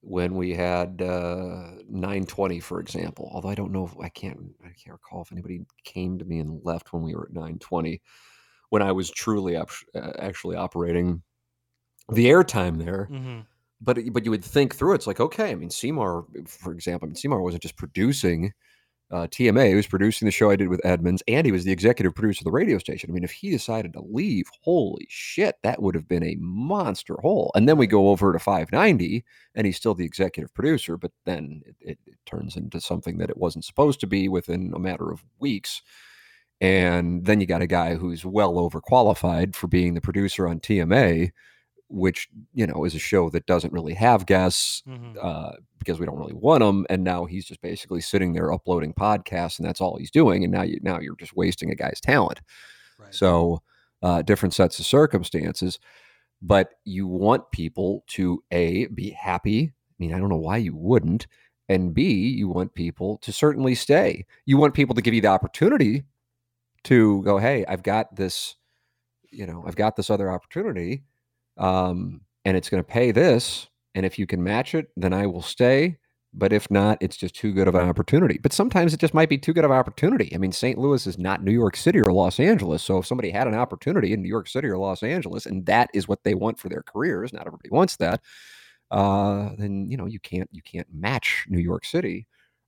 [0.00, 3.28] when we had uh 920 for example.
[3.32, 6.38] Although I don't know if I can't I can't recall if anybody came to me
[6.38, 8.00] and left when we were at 920
[8.70, 11.22] when I was truly up, uh, actually operating
[12.12, 13.08] the airtime there.
[13.10, 13.40] Mm-hmm.
[13.80, 14.96] But but you would think through it.
[14.96, 18.52] It's like okay, I mean Seymour, for example, I mean Seymour wasn't just producing
[19.10, 19.68] uh, TMA.
[19.68, 22.40] He was producing the show I did with Edmonds, and he was the executive producer
[22.40, 23.10] of the radio station.
[23.10, 27.16] I mean, if he decided to leave, holy shit, that would have been a monster
[27.20, 27.52] hole.
[27.54, 31.62] And then we go over to 590, and he's still the executive producer, but then
[31.64, 35.10] it, it, it turns into something that it wasn't supposed to be within a matter
[35.12, 35.82] of weeks.
[36.60, 41.30] And then you got a guy who's well overqualified for being the producer on TMA,
[41.88, 45.18] which you know is a show that doesn't really have guests Mm-hmm.
[45.20, 46.84] uh, because we don't really want him.
[46.90, 50.42] And now he's just basically sitting there uploading podcasts, and that's all he's doing.
[50.42, 52.40] And now you now you're just wasting a guy's talent.
[52.98, 53.14] Right.
[53.14, 53.62] So
[54.02, 55.78] uh, different sets of circumstances,
[56.42, 59.72] but you want people to a be happy.
[59.72, 61.26] I mean, I don't know why you wouldn't.
[61.68, 64.24] And B, you want people to certainly stay.
[64.44, 66.04] You want people to give you the opportunity
[66.84, 68.54] to go, hey, I've got this,
[69.30, 71.02] you know, I've got this other opportunity,
[71.56, 73.68] um, and it's going to pay this.
[73.94, 75.98] And if you can match it, then I will stay.
[76.34, 78.38] But if not, it's just too good of an opportunity.
[78.42, 80.30] But sometimes it just might be too good of an opportunity.
[80.34, 80.78] I mean, St.
[80.78, 82.82] Louis is not New York City or Los Angeles.
[82.82, 85.88] So if somebody had an opportunity in New York City or Los Angeles, and that
[85.94, 88.20] is what they want for their careers, not everybody wants that,
[88.90, 92.26] uh, then you know you can't you can't match New York City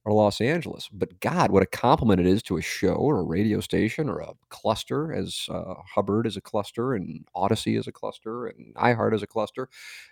[0.08, 0.88] or Los Angeles.
[0.90, 4.20] But God, what a compliment it is to a show or a radio station or
[4.20, 9.14] a cluster, as uh, Hubbard is a cluster, and Odyssey is a cluster, and iHeart
[9.14, 9.68] is a cluster,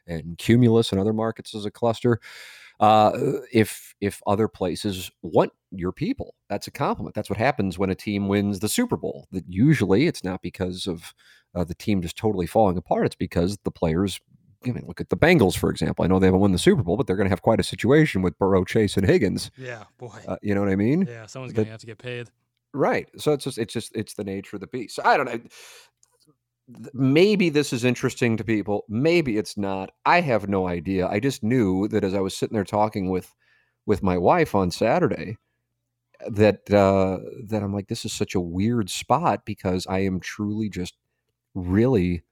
[0.07, 2.21] and Cumulus and other markets is a cluster.
[2.79, 3.13] Uh,
[3.51, 7.15] if if other places want your people, that's a compliment.
[7.15, 9.27] That's what happens when a team wins the Super Bowl.
[9.33, 11.15] That usually it's not because of
[11.55, 13.07] uh, the team just totally falling apart.
[13.07, 14.21] It's because the players
[14.67, 16.05] I mean, look at the Bengals, for example.
[16.05, 17.65] I know they haven't won the Super Bowl, but they're going to have quite a
[17.65, 19.51] situation with Burrow, Chase, and Higgins.
[19.57, 20.19] Yeah, boy.
[20.27, 21.07] Uh, you know what I mean?
[21.09, 22.31] yeah, someone's going to have to get paid.
[22.73, 23.09] Right.
[23.17, 24.97] So it's just, it's just, it's the nature of the beast.
[24.97, 25.41] So I don't know.
[26.93, 28.85] Maybe this is interesting to people.
[28.89, 29.93] Maybe it's not.
[30.05, 31.07] I have no idea.
[31.07, 33.33] I just knew that as I was sitting there talking with,
[33.87, 35.37] with my wife on Saturday,
[36.29, 40.69] that uh, that I'm like, this is such a weird spot because I am truly
[40.69, 40.95] just
[41.55, 42.23] really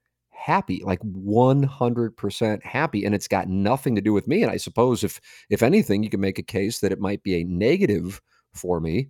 [0.45, 5.03] happy like 100% happy and it's got nothing to do with me and i suppose
[5.03, 8.21] if if anything you can make a case that it might be a negative
[8.53, 9.09] for me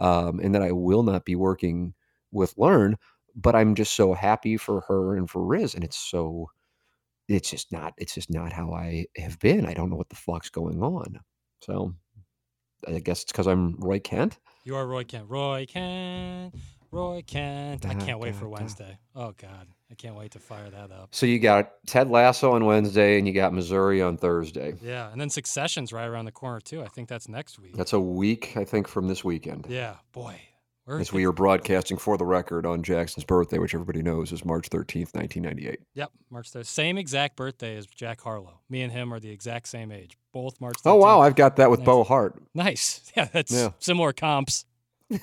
[0.00, 1.94] um, and that i will not be working
[2.32, 2.96] with learn
[3.34, 6.50] but i'm just so happy for her and for riz and it's so
[7.28, 10.16] it's just not it's just not how i have been i don't know what the
[10.16, 11.18] fuck's going on
[11.62, 11.94] so
[12.86, 15.28] i guess it's because i'm roy kent You are Roy Kent.
[15.28, 16.54] Roy Kent.
[16.94, 17.84] Roy Kent.
[17.86, 18.48] I can't wait for.
[18.48, 18.98] Wednesday.
[19.16, 21.08] Oh God, I can't wait to fire that up.
[21.12, 25.20] so you got ted lasso on wednesday and you got missouri on thursday Yeah, and
[25.20, 26.82] then Succession's right around the corner too.
[26.82, 27.76] I think that's next week.
[27.76, 29.66] That's a week, I think, from this weekend.
[29.68, 30.40] yeah, boy,
[30.86, 34.44] We're as we are broadcasting for the record on Jackson's birthday, which everybody knows is
[34.44, 35.80] March 13th, 1998.
[35.94, 36.66] Yep, March 3rd.
[36.66, 38.60] Same exact birthday as Jack Harlow.
[38.68, 40.16] Me and him are the exact same age.
[40.32, 40.90] Both March 13th.
[40.92, 41.20] Oh, wow.
[41.20, 41.86] I've got that with Nice.
[41.86, 42.40] Bo Hart.
[42.54, 43.00] Nice.
[43.16, 43.70] Yeah, that's Yeah.
[43.78, 44.64] similar comps.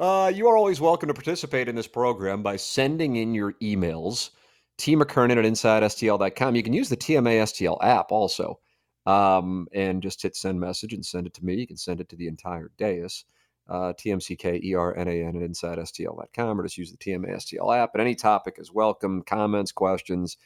[0.00, 4.30] uh, you are always welcome to participate in this program by sending in your emails.
[4.76, 6.54] T McKernan at InsideSTL.com.
[6.54, 8.60] You can use the TMA STL app also
[9.06, 11.54] um, and just hit send message and send it to me.
[11.54, 13.24] You can send it to the entire dais.
[13.68, 17.90] Uh, TMCKERNAN at InsideSTL.com or just use the TMA STL app.
[17.94, 19.22] And any topic is welcome.
[19.22, 20.38] Comments, questions,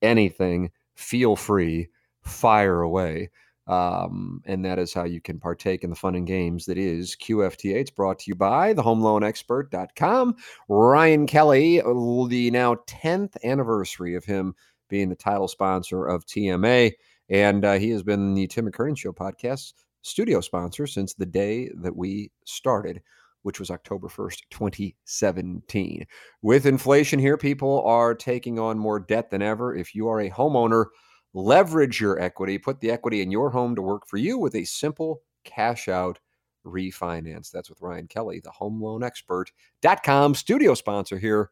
[0.00, 0.70] anything.
[0.94, 1.88] Feel free.
[2.22, 3.30] Fire away.
[3.66, 7.16] Um, and that is how you can partake in the fun and games that is
[7.16, 7.76] QFTA.
[7.76, 10.36] It's brought to you by thehomeloanexpert.com.
[10.68, 14.54] Ryan Kelly, the now 10th anniversary of him
[14.88, 16.92] being the title sponsor of TMA.
[17.28, 21.70] And uh, he has been the Tim McKernan Show podcast studio sponsor since the day
[21.76, 23.00] that we started,
[23.42, 26.06] which was October 1st, 2017.
[26.42, 29.74] With inflation here, people are taking on more debt than ever.
[29.74, 30.86] If you are a homeowner,
[31.34, 34.64] leverage your equity, put the equity in your home to work for you with a
[34.64, 36.18] simple cash out
[36.66, 37.50] refinance.
[37.50, 41.50] That's with Ryan Kelly, the home loan expert.com studio sponsor here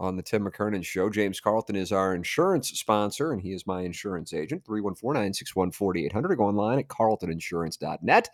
[0.00, 1.10] on the Tim McKernan Show.
[1.10, 4.64] James Carlton is our insurance sponsor, and he is my insurance agent.
[4.64, 6.36] 314 961 4800.
[6.36, 8.28] Go online at carltoninsurance.net.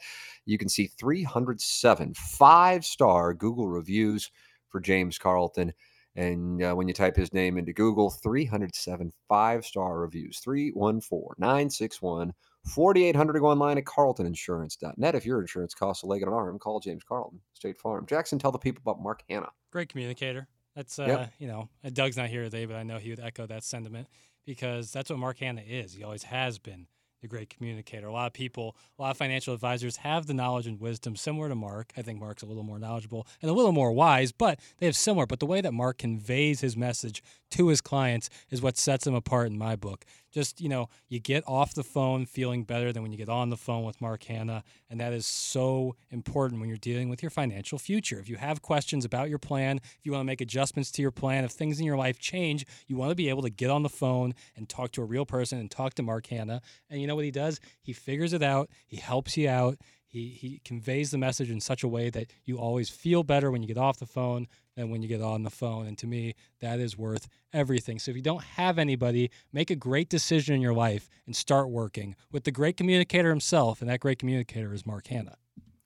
[0.45, 4.31] You can see 307 five star Google reviews
[4.69, 5.73] for James Carlton.
[6.16, 10.38] And uh, when you type his name into Google, 307 five star reviews.
[10.38, 12.33] 314 961
[12.64, 15.14] 4800 to go online at carltoninsurance.net.
[15.14, 18.07] If your insurance costs a leg and an arm, call James Carlton, State Farm.
[18.07, 19.48] Jackson, tell the people about Mark Hanna.
[19.70, 20.46] Great communicator.
[20.74, 21.33] That's uh, Yep.
[21.38, 24.09] you know, uh, Doug's not here today, but I know he would echo that sentiment
[24.46, 25.94] because that's what Mark Hanna is.
[25.94, 26.87] He always has been
[27.25, 28.07] the great communicator.
[28.07, 31.49] A lot of people, a lot of financial advisors have the knowledge and wisdom similar
[31.49, 31.91] to Mark.
[31.97, 34.95] I think Mark's a little more knowledgeable and a little more wise, but they have
[34.95, 35.25] similar.
[35.25, 39.15] But the way that Mark conveys his message to his clients is what sets him
[39.15, 40.05] apart in my book.
[40.35, 43.51] Just, you know, you get off the phone feeling better than when you get on
[43.51, 44.64] the phone with Mark Hanna.
[44.90, 48.18] And that is so important when you're dealing with your financial future.
[48.18, 51.12] If you have questions about your plan, if you want to make adjustments to your
[51.12, 53.85] plan, if things in your life change, you want to be able to get on
[53.85, 56.61] the phone and talk to a real person and talk to Mark Hanna.
[56.90, 57.61] And you know what he does?
[57.81, 59.79] He figures it out, he helps you out.
[60.14, 63.62] He, he conveys the message in such a way that you always feel better when
[63.62, 64.46] you get off the phone
[64.77, 65.88] than when you get on the phone.
[65.88, 67.98] And to me, that is worth everything.
[67.98, 71.68] So if you don't have anybody, make a great decision in your life and start
[71.68, 73.81] working with the great communicator himself.
[73.81, 75.37] And that great communicator is Mark Hanna.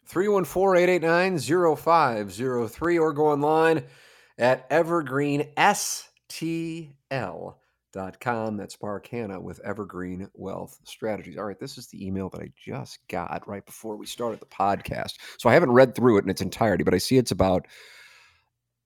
[0.05, 3.83] 314 889 0503 or go online
[4.37, 7.55] at evergreenstl.com.
[7.93, 11.39] That's Mark Hanna with Evergreen Wealth Strategies.
[11.39, 14.47] All right, this is the email that I just got right before we started the
[14.47, 15.15] podcast.
[15.39, 17.67] So I haven't read through it in its entirety, but I see it's about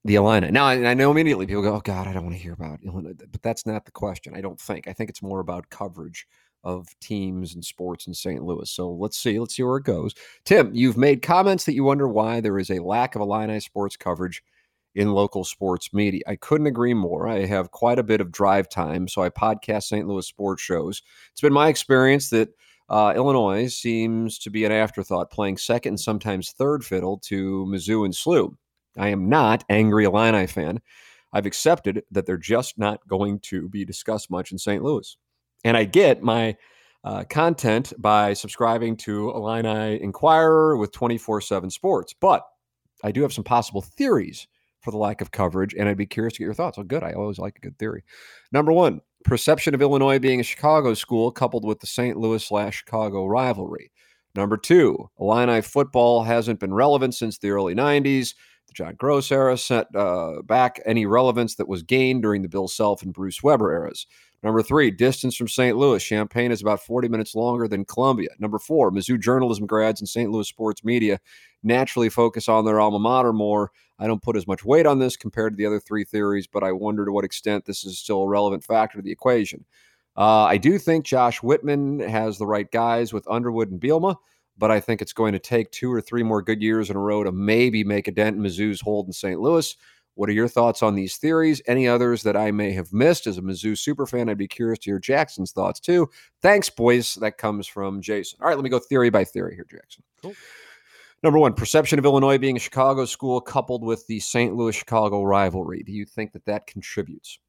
[0.05, 0.51] the Illini.
[0.51, 2.83] Now, I, I know immediately people go, oh, God, I don't want to hear about
[2.83, 3.13] Illinois.
[3.13, 4.87] But that's not the question, I don't think.
[4.87, 6.27] I think it's more about coverage
[6.63, 8.41] of teams and sports in St.
[8.41, 8.69] Louis.
[8.71, 9.37] So let's see.
[9.37, 10.13] Let's see where it goes.
[10.45, 13.97] Tim, you've made comments that you wonder why there is a lack of Illini sports
[13.97, 14.41] coverage
[14.95, 16.21] in local sports media.
[16.27, 17.27] I couldn't agree more.
[17.27, 20.07] I have quite a bit of drive time, so I podcast St.
[20.07, 21.01] Louis sports shows.
[21.31, 22.49] It's been my experience that
[22.89, 28.05] uh, Illinois seems to be an afterthought, playing second and sometimes third fiddle to Mizzou
[28.05, 28.55] and SLU.
[28.97, 30.81] I am not angry Illini fan.
[31.31, 34.83] I've accepted that they're just not going to be discussed much in St.
[34.83, 35.17] Louis.
[35.63, 36.55] And I get my
[37.03, 42.13] uh, content by subscribing to Illini Inquirer with 24 7 sports.
[42.13, 42.45] But
[43.03, 44.47] I do have some possible theories
[44.83, 46.77] for the lack of coverage, and I'd be curious to get your thoughts.
[46.77, 47.03] Oh, good.
[47.03, 48.03] I always like a good theory.
[48.51, 52.17] Number one, perception of Illinois being a Chicago school coupled with the St.
[52.17, 53.91] Louis slash Chicago rivalry.
[54.35, 58.33] Number two, Illini football hasn't been relevant since the early 90s.
[58.67, 62.67] The John Groce era set uh, back any relevance that was gained during the Bill
[62.67, 64.07] Self and Bruce Weber eras.
[64.43, 65.77] Number three, distance from St.
[65.77, 66.03] Louis.
[66.03, 68.27] Champaign is about 40 minutes longer than Columbia.
[68.39, 70.29] Number four, Mizzou journalism grads and St.
[70.29, 71.21] Louis sports media
[71.63, 73.71] naturally focus on their alma mater more.
[73.99, 76.61] I don't put as much weight on this compared to the other three theories, but
[76.61, 79.63] I wonder to what extent this is still a relevant factor to the equation.
[80.17, 84.17] Uh, I do think Josh Whitman has the right guys with Underwood and Bielema,
[84.57, 86.99] but I think it's going to take two or three more good years in a
[86.99, 89.39] row to maybe make a dent in Mizzou's hold in St.
[89.39, 89.75] Louis.
[90.15, 91.61] What are your thoughts on these theories?
[91.67, 94.29] Any others that I may have missed as a Mizzou superfan?
[94.29, 96.09] I'd be curious to hear Jackson's thoughts too.
[96.41, 97.15] Thanks, boys.
[97.15, 98.39] That comes from Jason.
[98.41, 100.03] All right, let me go theory by theory here, Jackson.
[100.21, 100.35] Cool.
[101.23, 104.55] Number one, perception of Illinois being a Chicago school coupled with the St.
[104.55, 105.81] Louis Chicago rivalry.
[105.81, 107.39] Do you think that that contributes?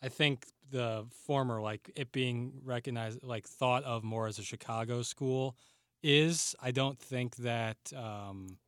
[0.00, 5.02] I think the former, like it being recognized, like thought of more as a Chicago
[5.02, 5.56] school,
[6.02, 6.54] is.
[6.62, 8.58] I don't think that um,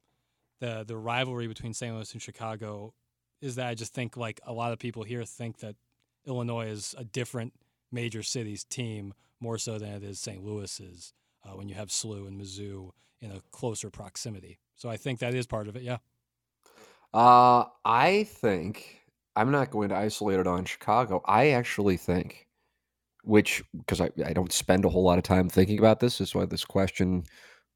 [0.61, 1.95] the the rivalry between St.
[1.95, 2.95] Louis and Chicago
[3.41, 5.76] is that I just think like a lot of people here think that
[6.26, 7.53] Illinois is a different
[7.91, 10.45] major cities team more so than it is St.
[10.45, 11.12] Louis's
[11.45, 14.59] uh, when you have SLU and Mizzou in a closer proximity.
[14.74, 15.82] So I think that is part of it.
[15.82, 15.99] Yeah.
[17.12, 19.01] Uh, I think
[19.34, 21.22] I'm not going to isolate it on Chicago.
[21.24, 22.47] I actually think,
[23.24, 26.34] which because I, I don't spend a whole lot of time thinking about this, is
[26.34, 27.24] why this question,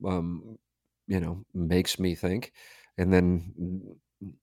[0.06, 0.58] um,
[1.06, 2.52] you know, makes me think,
[2.98, 3.54] and then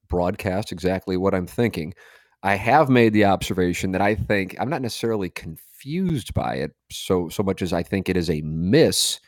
[0.08, 1.94] broadcast exactly what I'm thinking.
[2.42, 7.30] I have made the observation that I think I'm not necessarily confused by it so
[7.30, 9.20] so much as I think it is a miss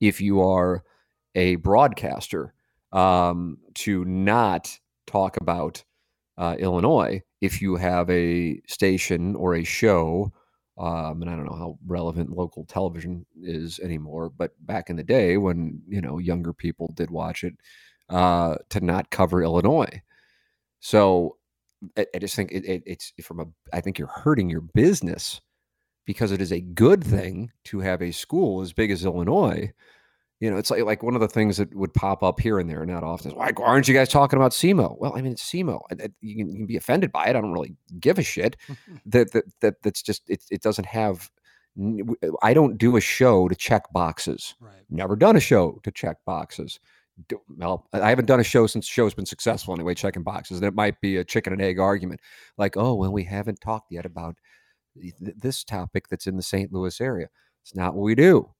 [0.00, 0.84] if you are
[1.34, 2.54] a broadcaster
[2.92, 5.84] um, to not talk about
[6.38, 10.32] uh, Illinois if you have a station or a show.
[10.78, 15.02] Um, and I don't know how relevant local television is anymore, but back in the
[15.04, 17.54] day when you know younger people did watch it,
[18.10, 20.02] uh, to not cover Illinois.
[20.80, 21.36] So
[21.96, 23.46] I, I just think it, it, it's from a.
[23.72, 25.40] I think you're hurting your business
[26.04, 29.72] because it is a good thing to have a school as big as Illinois
[30.40, 32.68] you know, it's like like one of the things that would pop up here and
[32.68, 33.30] there, not often.
[33.30, 34.98] Is, Why aren't you guys talking about SEMO?
[34.98, 35.80] Well, I mean, it's SEMO.
[36.22, 37.36] You can, you can be offended by it.
[37.36, 38.56] I don't really give a shit.
[39.06, 40.42] that, that that that's just it.
[40.50, 41.30] It doesn't have.
[42.42, 44.54] I don't do a show to check boxes.
[44.60, 44.82] Right.
[44.88, 46.80] Never done a show to check boxes.
[47.56, 50.58] Well, I haven't done a show since the show's been successful anyway, checking boxes.
[50.58, 52.20] And it might be a chicken and egg argument,
[52.58, 54.36] like, oh, well, we haven't talked yet about
[55.20, 56.72] this topic that's in the St.
[56.72, 57.28] Louis area.
[57.62, 58.50] It's not what we do.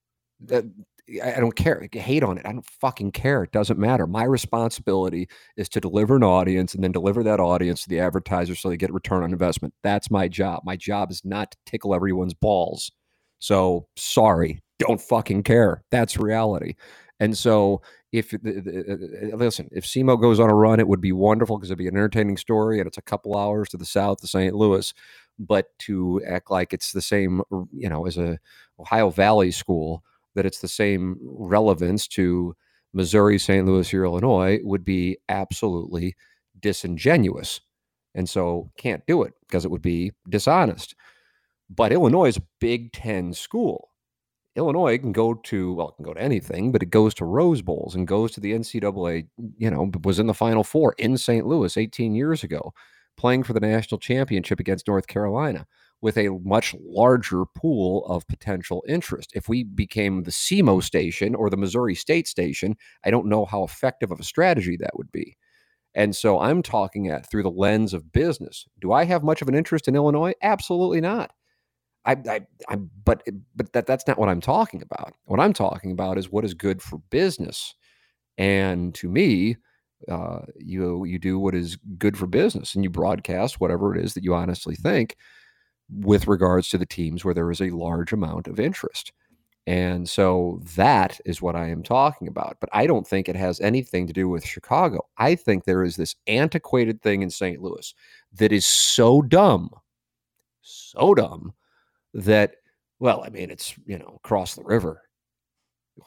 [1.22, 1.82] I don't care.
[1.82, 2.46] I hate on it.
[2.46, 3.42] I don't fucking care.
[3.42, 4.06] It doesn't matter.
[4.06, 8.54] My responsibility is to deliver an audience and then deliver that audience to the advertiser
[8.54, 9.74] so they get return on investment.
[9.82, 10.62] That's my job.
[10.64, 12.92] My job is not to tickle everyone's balls.
[13.40, 15.82] So sorry, don't fucking care.
[15.90, 16.74] That's reality.
[17.18, 17.82] And so
[18.12, 21.78] if uh, listen, if SEMO goes on a run, it would be wonderful because it'd
[21.78, 24.54] be an entertaining story and it's a couple hours to the south of St.
[24.54, 24.92] Louis.
[25.38, 27.40] But to act like it's the same,
[27.72, 28.38] you know, as a
[28.78, 30.04] Ohio Valley school
[30.34, 32.54] that it's the same relevance to
[32.92, 33.66] Missouri, St.
[33.66, 36.16] Louis, or Illinois would be absolutely
[36.58, 37.60] disingenuous.
[38.14, 40.96] And so can't do it because it would be dishonest.
[41.68, 43.89] But Illinois is a Big Ten school.
[44.60, 47.62] Illinois can go to, well, it can go to anything, but it goes to Rose
[47.62, 51.46] Bowls and goes to the NCAA, you know, was in the Final Four in St.
[51.46, 52.72] Louis 18 years ago,
[53.16, 55.66] playing for the national championship against North Carolina
[56.02, 59.32] with a much larger pool of potential interest.
[59.34, 63.64] If we became the SEMO station or the Missouri State station, I don't know how
[63.64, 65.36] effective of a strategy that would be.
[65.94, 68.66] And so I'm talking at through the lens of business.
[68.80, 70.34] Do I have much of an interest in Illinois?
[70.42, 71.32] Absolutely not.
[72.04, 73.22] I, I, I but
[73.54, 75.14] but that that's not what I'm talking about.
[75.24, 77.74] What I'm talking about is what is good for business.
[78.38, 79.56] And to me,
[80.08, 84.14] uh, you you do what is good for business, and you broadcast whatever it is
[84.14, 85.16] that you honestly think
[85.90, 89.12] with regards to the teams where there is a large amount of interest.
[89.66, 92.56] And so that is what I am talking about.
[92.60, 95.06] But I don't think it has anything to do with Chicago.
[95.18, 97.60] I think there is this antiquated thing in St.
[97.60, 97.94] Louis
[98.32, 99.70] that is so dumb,
[100.62, 101.52] so dumb
[102.14, 102.56] that,
[102.98, 105.02] well, I mean, it's, you know, across the river.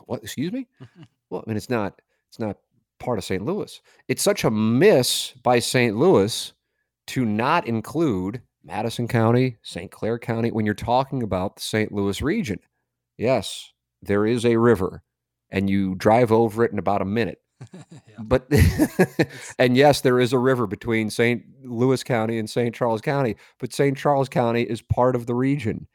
[0.06, 0.68] What, excuse me?
[1.30, 2.58] well, I mean, it's not, it's not
[3.00, 3.44] part of St.
[3.44, 3.82] Louis.
[4.08, 5.96] It's such a miss by St.
[5.96, 6.54] Louis
[7.08, 9.92] to not include Madison County, St.
[9.92, 11.92] Clair County, when you're talking about the St.
[11.92, 12.60] Louis region,
[13.18, 15.04] yes, there is a river
[15.50, 17.40] and you drive over it in about a minute.
[18.20, 18.48] But,
[19.60, 21.44] and yes, there is a river between St.
[21.64, 22.74] Louis County and St.
[22.74, 23.98] Charles County, but St.
[23.98, 25.88] Charles County is part of the region.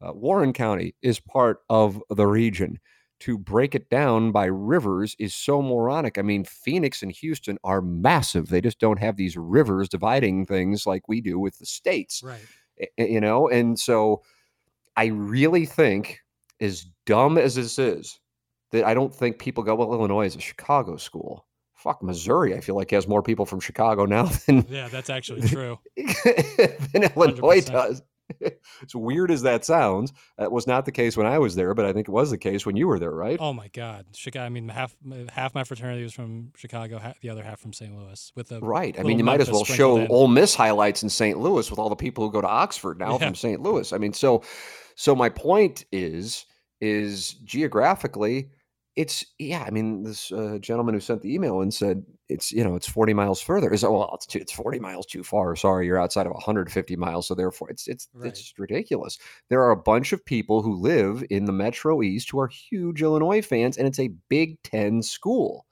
[0.00, 2.78] Uh, Warren County is part of the region
[3.20, 6.16] to break it down by rivers is so moronic.
[6.18, 8.48] I mean, Phoenix and Houston are massive.
[8.48, 12.22] They just don't have these rivers dividing things like we do with the states.
[12.22, 12.40] Right.
[12.96, 14.22] You know, and so
[14.96, 16.20] I really think,
[16.60, 18.18] as dumb as this is,
[18.72, 21.46] that I don't think people go, well, Illinois is a Chicago school.
[21.74, 22.54] Fuck Missouri.
[22.54, 25.78] I feel like has more people from Chicago now than yeah, that's actually true.
[25.96, 27.66] than Illinois 100%.
[27.66, 28.02] does.
[28.82, 31.84] as weird as that sounds, that was not the case when I was there, but
[31.84, 33.38] I think it was the case when you were there, right?
[33.40, 34.44] Oh my God, Chicago!
[34.44, 34.94] I mean, half
[35.32, 37.96] half my fraternity was from Chicago, half, the other half from St.
[37.96, 38.32] Louis.
[38.34, 40.06] With the right, I mean, you might as well show in.
[40.10, 41.38] Ole Miss highlights in St.
[41.38, 43.26] Louis with all the people who go to Oxford now yeah.
[43.26, 43.60] from St.
[43.60, 43.92] Louis.
[43.92, 44.42] I mean, so
[44.94, 46.46] so my point is
[46.80, 48.50] is geographically
[48.96, 49.64] it's yeah.
[49.66, 52.88] I mean, this uh, gentleman who sent the email and said it's you know it's
[52.88, 53.72] 40 miles further.
[53.72, 55.54] Is well, it's too, it's 40 miles too far.
[55.56, 58.28] Sorry, you're outside of 150 miles, so therefore it's it's right.
[58.28, 59.18] it's ridiculous.
[59.48, 63.02] There are a bunch of people who live in the Metro East who are huge
[63.02, 65.66] Illinois fans, and it's a Big Ten school,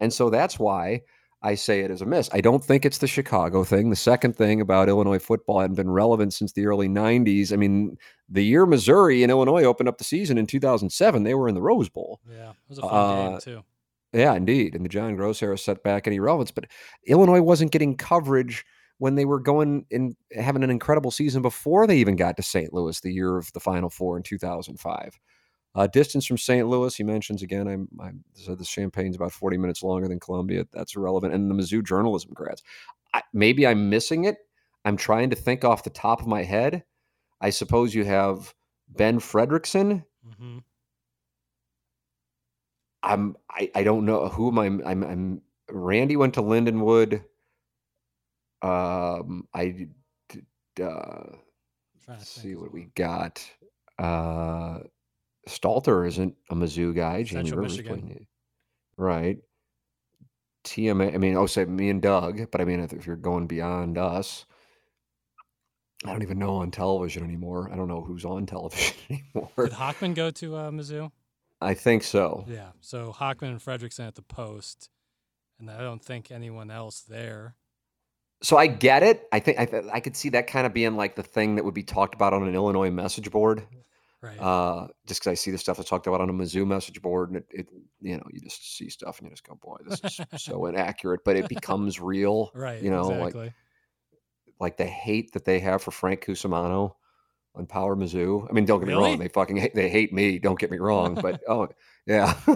[0.00, 1.02] and so that's why
[1.44, 2.28] I say it as a miss.
[2.32, 3.90] I don't think it's the Chicago thing.
[3.90, 7.52] The second thing about Illinois football hadn't been relevant since the early 90s.
[7.52, 7.96] I mean,
[8.28, 11.62] the year Missouri and Illinois opened up the season in 2007, they were in the
[11.62, 12.20] Rose Bowl.
[12.28, 13.62] Yeah, it was a fun Uh, game too.
[14.14, 14.74] Yeah, indeed.
[14.74, 16.66] And the John Groce era set back any relevance, but
[17.06, 18.64] Illinois wasn't getting coverage
[18.98, 22.72] when they were going and having an incredible season before they even got to St.
[22.72, 25.18] Louis the year of the Final Four in 2005.
[25.74, 26.68] Uh, distance from St.
[26.68, 27.66] Louis, he mentions again.
[27.66, 30.66] I'm, I said the Champaign's about 40 minutes longer than Columbia.
[30.72, 31.34] That's irrelevant.
[31.34, 32.62] And the Mizzou journalism grads.
[33.12, 34.36] I, maybe I'm missing it.
[34.84, 36.84] I'm trying to think off the top of my head.
[37.40, 38.54] I suppose you have
[38.88, 40.04] Ben Fredrickson.
[40.38, 40.58] hmm
[43.02, 47.22] I'm I, I don't know who am I I'm I'm Randy went to Lindenwood.
[48.62, 49.88] Um I
[50.82, 51.36] uh
[52.08, 53.46] let's see what we got.
[53.98, 54.80] Uh
[55.48, 58.26] Stalter isn't a Mizzou guy, Jamie Central Rivers Michigan.
[58.96, 59.38] Right.
[60.64, 63.46] TMA I mean, oh say me and Doug, but I mean if, if you're going
[63.46, 64.46] beyond us,
[66.04, 67.70] I don't even know on television anymore.
[67.72, 69.50] I don't know who's on television anymore.
[69.56, 71.10] Did Hochman go to uh, Mizzou?
[71.60, 72.44] I think so.
[72.48, 72.70] Yeah.
[72.80, 74.90] So Hochman and Fredrickson at the post,
[75.58, 77.56] and I don't think anyone else there.
[78.42, 79.26] So I get it.
[79.32, 81.64] I think I, th- I could see that kind of being like the thing that
[81.64, 83.66] would be talked about on an Illinois message board.
[84.24, 84.40] Right.
[84.40, 87.28] Uh, just because I see the stuff that's talked about on a Mizzou message board,
[87.30, 87.66] and it, it,
[88.00, 91.20] you know, you just see stuff and you just go, "Boy, this is so inaccurate,"
[91.24, 92.50] but it becomes real.
[92.54, 92.82] right.
[92.82, 93.52] You know, like exactly.
[94.58, 96.94] like the hate that they have for Frank Cusimano
[97.54, 98.48] on Power Mizzou.
[98.48, 100.38] I mean, don't get me wrong; they fucking hate, they hate me.
[100.38, 101.68] Don't get me wrong, but oh
[102.06, 102.34] yeah,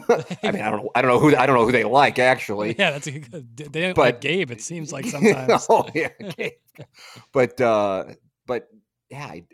[0.42, 2.18] I mean, I don't know, I don't know who I don't know who they like
[2.18, 2.76] actually.
[2.78, 3.56] yeah, that's a good.
[3.56, 4.50] They didn't but- like Gabe.
[4.50, 5.66] It seems like sometimes.
[5.68, 6.56] oh yeah, okay.
[7.32, 8.06] but uh,
[8.46, 8.68] but
[9.10, 9.44] yeah, I,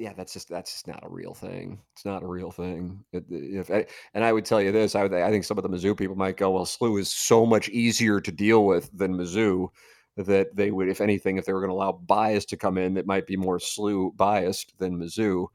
[0.00, 1.78] yeah, that's just that's just not a real thing.
[1.92, 3.04] It's not a real thing.
[3.12, 3.84] It, if I,
[4.14, 6.16] and I would tell you this, I would, I think some of the Mizzou people
[6.16, 9.68] might go, well, SLU is so much easier to deal with than Mizzou
[10.16, 12.94] that they would, if anything, if they were going to allow bias to come in,
[12.94, 15.48] that might be more SLU biased than Mizzou.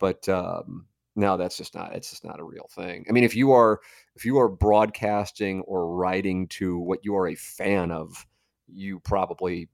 [0.00, 1.94] But um, no, that's just not.
[1.94, 3.06] It's just not a real thing.
[3.08, 3.80] I mean, if you are
[4.16, 8.26] if you are broadcasting or writing to what you are a fan of,
[8.66, 9.68] you probably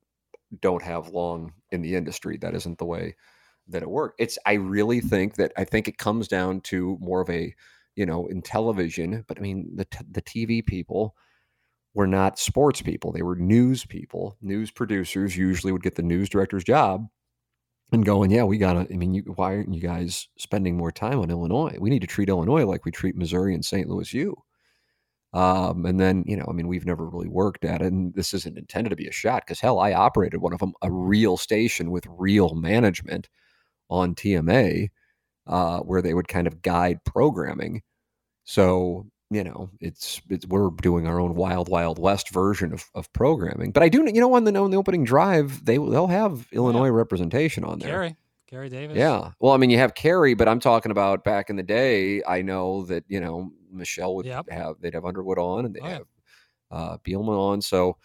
[0.61, 2.37] don't have long in the industry.
[2.37, 3.15] That isn't the way
[3.71, 4.21] that it worked.
[4.21, 7.55] It's I really think that I think it comes down to more of a,
[7.97, 11.17] you know, in television, but I mean the t- the TV people
[11.95, 13.13] were not sports people.
[13.13, 14.37] They were news people.
[14.41, 17.09] News producers usually would get the news director's job
[17.93, 18.87] and going, yeah, we gotta.
[18.93, 21.77] I mean, you, why aren't you guys spending more time on Illinois?
[21.81, 23.89] We need to treat Illinois like we treat Missouri and St.
[23.89, 24.37] Louis U.
[25.33, 28.35] Um, and then, you know, I mean, we've never really worked at it, and this
[28.35, 31.37] isn't intended to be a shot because hell, I operated one of them, a real
[31.37, 33.29] station with real management
[33.91, 34.89] on TMA,
[35.47, 37.83] uh, where they would kind of guide programming.
[38.45, 43.13] So, you know, it's it's we're doing our own wild, wild west version of, of
[43.13, 43.71] programming.
[43.73, 46.89] But I do, you know, on the on the opening drive, they they'll have Illinois
[46.89, 47.91] representation on there.
[47.91, 48.17] Carrie,
[48.49, 48.97] Carrie Davis.
[48.97, 49.33] Yeah.
[49.39, 52.23] Well, I mean, you have Carey, but I'm talking about back in the day.
[52.27, 54.51] I know that you know Michelle would Yep.
[54.51, 55.93] have they'd have Underwood on, and they Oh, yeah.
[55.95, 56.07] have
[56.73, 57.61] uh, Bielman on.
[57.63, 57.97] So,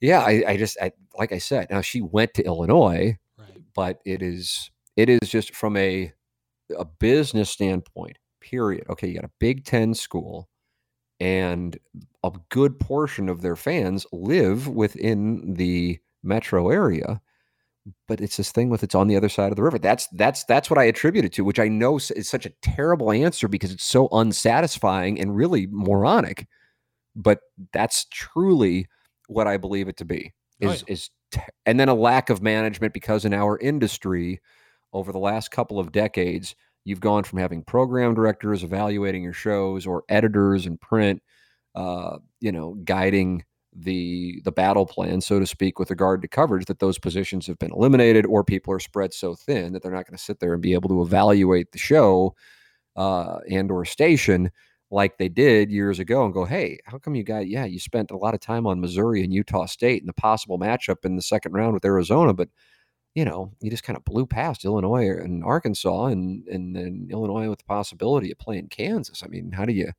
[0.00, 1.68] yeah, I, I just I, like I said.
[1.70, 3.62] Now she went to Illinois, Right.
[3.74, 6.12] but it is it is just from a
[6.78, 8.18] a business standpoint.
[8.40, 8.86] Period.
[8.90, 10.48] Okay, you got a Big Ten school,
[11.20, 11.78] and
[12.22, 17.20] a good portion of their fans live within the metro area
[18.08, 19.78] but it's this thing with it's on the other side of the river.
[19.78, 23.12] That's that's that's what I attribute it to, which I know is such a terrible
[23.12, 26.46] answer because it's so unsatisfying and really moronic.
[27.14, 27.40] But
[27.72, 28.86] that's truly
[29.28, 30.32] what I believe it to be.
[30.62, 34.40] Oh, Is is te- and then a lack of management because in our industry
[34.94, 39.86] over the last couple of decades, you've gone from having program directors evaluating your shows
[39.86, 41.20] or editors in print,
[41.74, 43.44] uh, you know, guiding
[43.76, 47.58] the the battle plan, so to speak, with regard to coverage, that those positions have
[47.58, 50.52] been eliminated, or people are spread so thin that they're not going to sit there
[50.52, 52.34] and be able to evaluate the show
[52.96, 54.50] uh, and or station
[54.90, 57.48] like they did years ago, and go, "Hey, how come you got?
[57.48, 60.58] Yeah, you spent a lot of time on Missouri and Utah State and the possible
[60.58, 62.48] matchup in the second round with Arizona, but
[63.14, 67.48] you know, you just kind of blew past Illinois and Arkansas, and and then Illinois
[67.48, 69.22] with the possibility of playing Kansas.
[69.24, 69.92] I mean, how do you?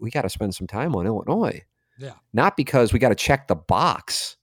[0.00, 1.62] We got to spend some time on Illinois
[1.98, 2.14] Yeah.
[2.32, 4.36] not because we got to check the box,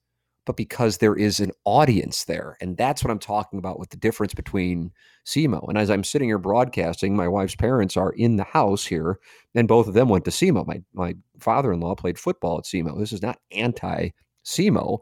[0.46, 2.58] but because there is an audience there.
[2.62, 4.92] And that's what I'm talking about with the difference between
[5.26, 5.68] SEMO.
[5.68, 9.20] And as I'm sitting here broadcasting, my wife's parents are in the house here,
[9.54, 10.66] and both of them went to SEMO.
[10.66, 12.98] My, my father in law played football at SEMO.
[13.00, 14.10] This is not anti
[14.46, 15.00] SEMO.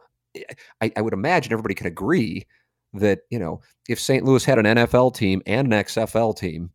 [0.82, 2.45] I, I would imagine everybody could agree
[2.94, 4.24] that, you know, if St.
[4.24, 6.72] Louis had an NFL team and an XFL team,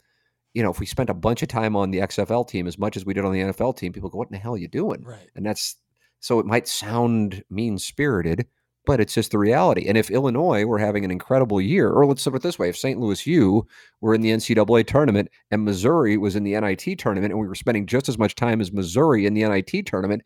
[0.53, 2.97] you know, if we spent a bunch of time on the XFL team as much
[2.97, 4.69] as we did on the NFL team, people go, "What in the hell are you
[4.69, 5.29] doing?" Right.
[5.35, 5.77] And that's
[6.21, 8.47] so it might sound mean spirited,
[8.87, 9.87] but it's just the reality.
[9.89, 12.77] And if Illinois were having an incredible year, or let's put it this way, if
[12.77, 13.01] St.
[13.01, 13.67] Louis U
[14.01, 17.55] were in the NCAA tournament and Missouri was in the NIT tournament, and we were
[17.55, 20.23] spending just as much time as Missouri in the NIT tournament,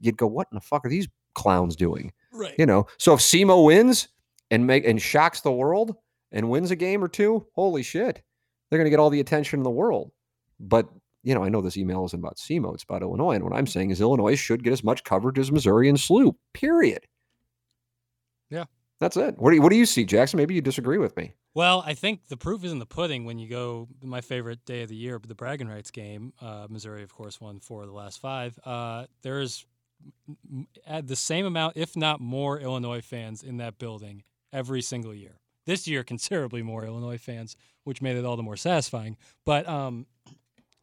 [0.00, 2.54] you'd go, "What in the fuck are these clowns doing?" Right.
[2.58, 2.86] You know.
[2.98, 4.08] So if SEMO wins
[4.52, 5.96] and make and shocks the world
[6.30, 8.22] and wins a game or two, holy shit,
[8.70, 10.12] they're going to get all the attention in the world.
[10.60, 10.88] But
[11.24, 13.34] you know, I know this email isn't about SEMO; it's about Illinois.
[13.34, 16.34] And what I'm saying is, Illinois should get as much coverage as Missouri and SLU.
[16.52, 17.06] Period.
[18.50, 18.64] Yeah.
[19.00, 19.36] That's it.
[19.38, 20.36] What do you, what do you see, Jackson?
[20.36, 21.32] Maybe you disagree with me.
[21.54, 23.88] Well, I think the proof is in the pudding when you go.
[24.02, 26.32] My favorite day of the year, the bragging rights game.
[26.40, 28.58] Uh, Missouri, of course, won four of the last five.
[28.64, 29.64] Uh, there's
[30.86, 35.40] at the same amount, if not more, Illinois fans in that building every single year.
[35.66, 39.16] This year, considerably more Illinois fans, which made it all the more satisfying.
[39.44, 40.06] But um,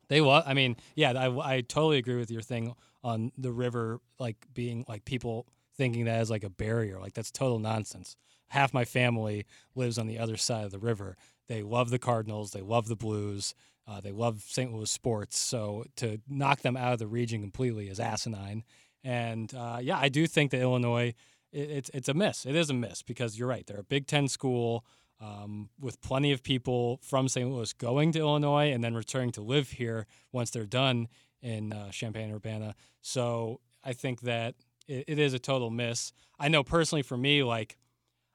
[0.08, 0.44] they love.
[0.46, 4.86] I mean, yeah, I, I totally agree with your thing on the river, like being
[4.88, 5.48] like people
[5.78, 7.00] thinking that as like a barrier.
[7.00, 8.16] Like that's total nonsense.
[8.50, 9.46] Half my family
[9.76, 11.16] lives on the other side of the river.
[11.48, 12.52] They love the Cardinals.
[12.52, 13.54] They love the Blues.
[13.88, 14.72] Uh, they love St.
[14.74, 15.38] Louis sports.
[15.38, 18.64] So to knock them out of the region completely is asinine.
[19.04, 21.14] And uh, yeah, I do think that Illinois,
[21.52, 22.46] it, it's it's a miss.
[22.46, 23.66] It is a miss because you're right.
[23.66, 24.86] They're a Big Ten school
[25.22, 27.50] um, with plenty of people from St.
[27.50, 31.08] Louis going to Illinois and then returning to live here once they're done
[31.42, 32.76] in uh, Champaign Urbana.
[33.02, 34.56] So I think that
[34.88, 36.14] it, it is a total miss.
[36.40, 37.78] I know personally for me, like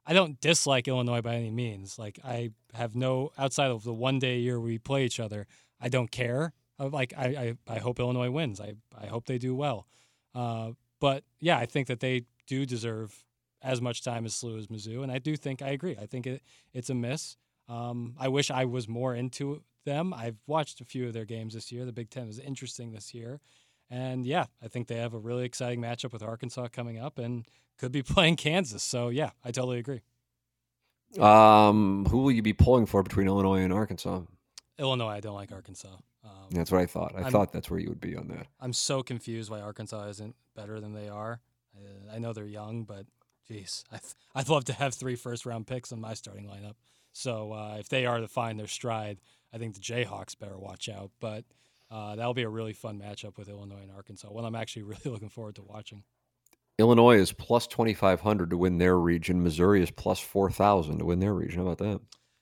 [0.07, 1.99] I don't dislike Illinois by any means.
[1.99, 5.47] Like I have no outside of the one day a year we play each other,
[5.81, 6.53] I don't care.
[6.79, 8.61] Like I, I, I hope Illinois wins.
[8.61, 9.87] I, I hope they do well.
[10.35, 13.25] Uh, but yeah, I think that they do deserve
[13.63, 15.97] as much time as SLU as Mizzou, and I do think I agree.
[16.01, 16.43] I think it,
[16.73, 17.37] it's a miss.
[17.69, 20.13] Um, I wish I was more into them.
[20.13, 21.85] I've watched a few of their games this year.
[21.87, 23.41] The Big Ten is interesting this year,
[23.91, 27.47] and yeah, I think they have a really exciting matchup with Arkansas coming up, and
[27.79, 28.83] could be playing Kansas.
[28.83, 30.03] So yeah, I totally agree.
[31.19, 34.23] Um, who will you be pulling for between Illinois and Arkansas?
[34.79, 35.97] Illinois, I don't like Arkansas.
[36.25, 37.13] Um, That's what I thought.
[37.15, 38.47] I I'm- thought that's where you would be on that.
[38.61, 41.41] I'm so confused why Arkansas isn't better than they are.
[41.77, 43.07] Uh, I know they're young, but
[43.49, 46.75] geez, I th- I'd love to have three first round picks in my starting lineup.
[47.13, 49.19] So uh, if they are to find their stride,
[49.53, 51.11] I think the Jayhawks better watch out.
[51.21, 51.45] But
[51.91, 54.29] uh, that'll be a really fun matchup with Illinois and Arkansas.
[54.29, 56.03] One I'm actually really looking forward to watching.
[56.77, 59.43] Illinois is plus 2,500 to win their region.
[59.45, 61.61] Missouri is plus 4,000 to win their region.
[61.61, 62.01] How about that?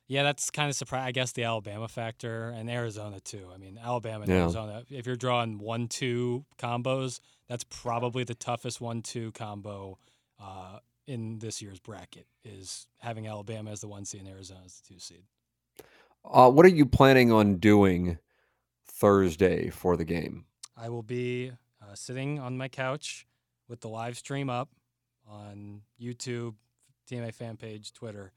[0.08, 1.06] Yeah, that's kind of surprising.
[1.06, 3.48] I guess the Alabama factor and Arizona too.
[3.54, 4.42] I mean, Alabama and Yeah.
[4.42, 4.84] Arizona.
[4.90, 7.20] If you're drawing one-two combos,
[7.52, 9.98] that's probably the toughest one-two combo
[10.42, 12.26] uh, in this year's bracket.
[12.46, 15.24] Is having Alabama as the one seed and Arizona as the two seed.
[16.24, 18.16] Uh, what are you planning on doing
[18.86, 20.46] Thursday for the game?
[20.78, 23.26] I will be uh, sitting on my couch
[23.68, 24.70] with the live stream up
[25.28, 26.54] on YouTube,
[27.10, 28.32] TMA fan page, Twitter.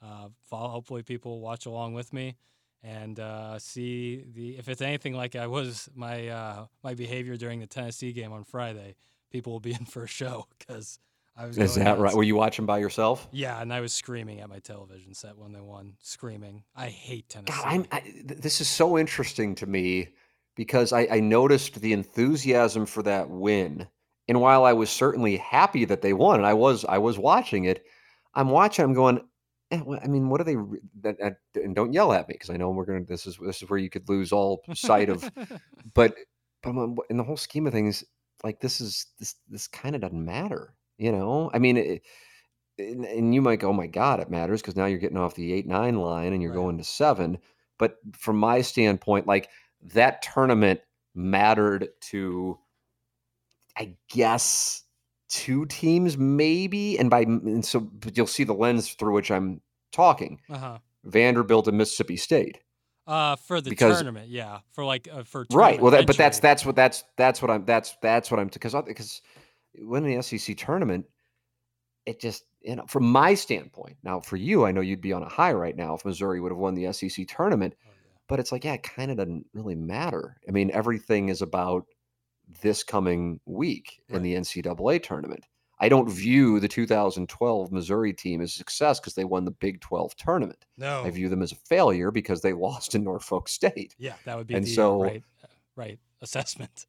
[0.00, 2.36] Uh, follow, hopefully, people will watch along with me
[2.82, 7.60] and uh, see the if it's anything like I was my uh, my behavior during
[7.60, 8.96] the Tennessee game on Friday.
[9.30, 10.98] People will be in for a show because
[11.36, 11.58] I was.
[11.58, 12.14] Is that right?
[12.14, 13.28] Were you watching by yourself?
[13.32, 16.64] Yeah, and I was screaming at my television set when they won, screaming.
[16.74, 17.52] I hate Tennessee.
[17.52, 20.08] God, I'm, I, this is so interesting to me
[20.56, 23.88] because I, I noticed the enthusiasm for that win,
[24.28, 27.64] and while I was certainly happy that they won, and I was I was watching
[27.64, 27.84] it,
[28.34, 28.84] I'm watching.
[28.84, 29.20] I'm going.
[29.72, 30.56] I mean, what are they?
[30.56, 33.04] re- That, that, and don't yell at me because I know we're gonna.
[33.04, 35.30] This is this is where you could lose all sight of.
[35.94, 36.14] But
[36.62, 36.74] but
[37.08, 38.04] in the whole scheme of things,
[38.44, 40.74] like this is this this kind of doesn't matter.
[40.98, 41.76] You know, I mean.
[41.76, 42.02] It,
[42.78, 45.34] and, and you might go, oh my God, it matters because now you're getting off
[45.34, 46.56] the eight nine line and you're Right.
[46.60, 47.36] going to seven.
[47.78, 49.50] But from my standpoint, like
[49.82, 50.80] that tournament
[51.14, 52.58] mattered to,
[53.76, 54.84] I guess,
[55.30, 59.62] two teams maybe, and by and so but you'll see the lens through which I'm
[59.92, 60.78] talking: uh-huh.
[61.04, 62.58] Vanderbilt and Mississippi State.
[63.06, 65.80] Uh, for the Because- tournament, yeah, for like uh, for Right.
[65.80, 68.74] Well, that, but that's that's what that's that's what I'm that's that's what I'm because
[68.86, 69.22] because
[69.78, 71.06] winning the SEC tournament,
[72.06, 73.96] it just you know from my standpoint.
[74.02, 76.52] Now for you, I know you'd be on a high right now if Missouri would
[76.52, 78.18] have won the SEC tournament, Oh, yeah.
[78.28, 80.36] but it's like yeah, it kind of doesn't really matter.
[80.48, 81.86] I mean, everything is about
[82.62, 85.46] this coming week in the NCAA tournament.
[85.82, 89.80] I don't view the 2012 Missouri team as a success because they won the Big
[89.80, 90.66] 12 tournament.
[90.76, 93.94] No, I view them as a failure because they lost in Norfolk State.
[93.98, 95.22] Yeah, that would be And the so- right,
[95.76, 96.86] right assessment.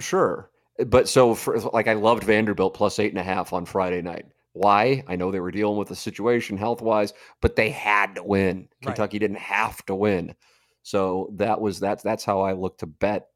[0.00, 0.50] Sure.
[0.86, 4.24] But so for like I loved Vanderbilt plus eight and a half on Friday night.
[4.54, 5.04] Why?
[5.06, 8.56] I know they were dealing with the situation health wise, but they had to win.
[8.56, 8.68] Right.
[8.94, 10.34] Kentucky didn't have to win.
[10.82, 13.28] So that was that's that's how I look to bet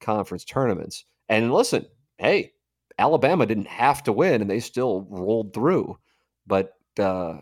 [0.00, 1.04] conference tournaments.
[1.28, 1.86] And listen,
[2.18, 2.52] hey,
[2.98, 5.98] Alabama didn't have to win, and they still rolled through.
[6.46, 7.38] But uh,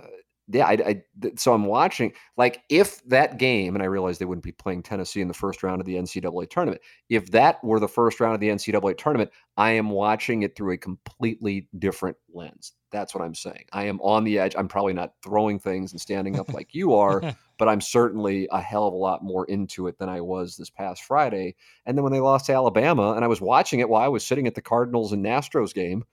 [0.49, 1.03] yeah, I, I,
[1.37, 5.23] so I'm watching like if that game, and I realized they wouldn't be playing Tennessee
[5.23, 6.83] in the first round of the NCAA tournament.
[7.09, 10.75] If that were the first round of the NCAA tournament, I am watching it through
[10.75, 12.73] a completely different lens.
[12.93, 13.65] That's what I'm saying.
[13.73, 14.55] I am on the edge.
[14.57, 17.23] I'm probably not throwing things and standing up like you are,
[17.59, 20.71] but I'm certainly a hell of a lot more into it than I was this
[20.71, 21.57] past Friday.
[21.87, 24.27] And then when they lost to Alabama, and I was watching it while I was
[24.27, 26.05] sitting at the Cardinals and Astros game,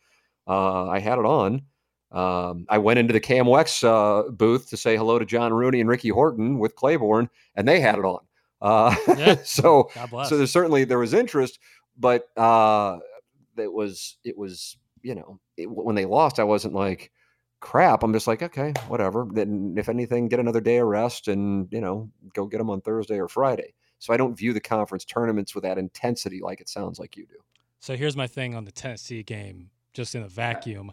[0.48, 1.64] uh, I had it on
[2.12, 5.90] um, I went into the KMOX uh, booth to say hello to John Rooney and
[5.90, 8.20] Ricky Horton with Claiborne, and they had it on.
[8.62, 9.36] Uh, yeah.
[9.44, 9.90] so,
[10.28, 11.60] so there's certainly there was interest,
[11.98, 13.00] but uh,
[13.58, 17.12] it was it was you know it, when they lost, I wasn't like
[17.62, 18.04] crap.
[18.04, 19.28] I'm just like okay, whatever.
[19.32, 22.82] Then if anything, get another day of rest and you know go get them on
[22.82, 23.74] Thursday or Friday.
[24.00, 27.26] So I don't view the conference tournaments with that intensity like it sounds like you
[27.28, 27.36] do.
[27.80, 30.92] So here's my thing on the Tennessee game, just in a vacuum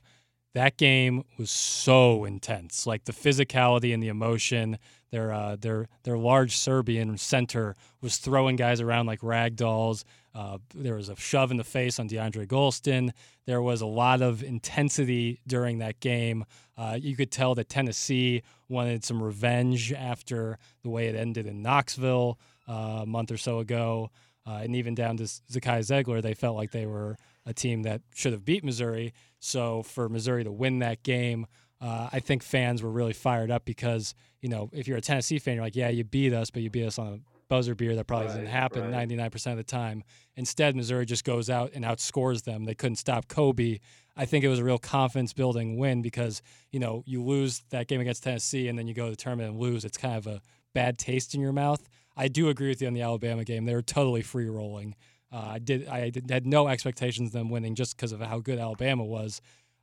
[0.54, 2.86] that game was so intense.
[2.86, 4.78] Like the physicality and the emotion.
[5.10, 10.04] Their uh, their their large Serbian center was throwing guys around like rag dolls.
[10.34, 13.10] Uh, there was a shove in the face on DeAndre Gholston.
[13.46, 16.44] There was a lot of intensity during that game.
[16.76, 21.62] Uh, you could tell that Tennessee wanted some revenge after the way it ended in
[21.62, 22.38] Knoxville
[22.68, 24.10] uh, a month or so ago.
[24.46, 28.02] Uh, and even down to Zakai Zeigler, they felt like they were a team that
[28.14, 29.12] should have beat Missouri.
[29.40, 31.46] So for Missouri to win that game,
[31.80, 35.38] uh, I think fans were really fired up because you know if you're a Tennessee
[35.38, 37.18] fan, you're like, yeah, you beat us, but you beat us on a
[37.48, 39.08] buzzer beer that probably right, doesn't happen right.
[39.08, 40.04] 99% of the time.
[40.36, 42.64] Instead, Missouri just goes out and outscores them.
[42.64, 43.78] They couldn't stop Kobe.
[44.16, 47.86] I think it was a real confidence building win because you know you lose that
[47.86, 49.84] game against Tennessee and then you go to the tournament and lose.
[49.84, 50.40] It's kind of a
[50.74, 51.88] bad taste in your mouth.
[52.16, 53.64] I do agree with you on the Alabama game.
[53.64, 54.96] They were totally free rolling.
[55.32, 55.88] Uh, I did.
[55.88, 59.40] I did, had no expectations of them winning just because of how good Alabama was,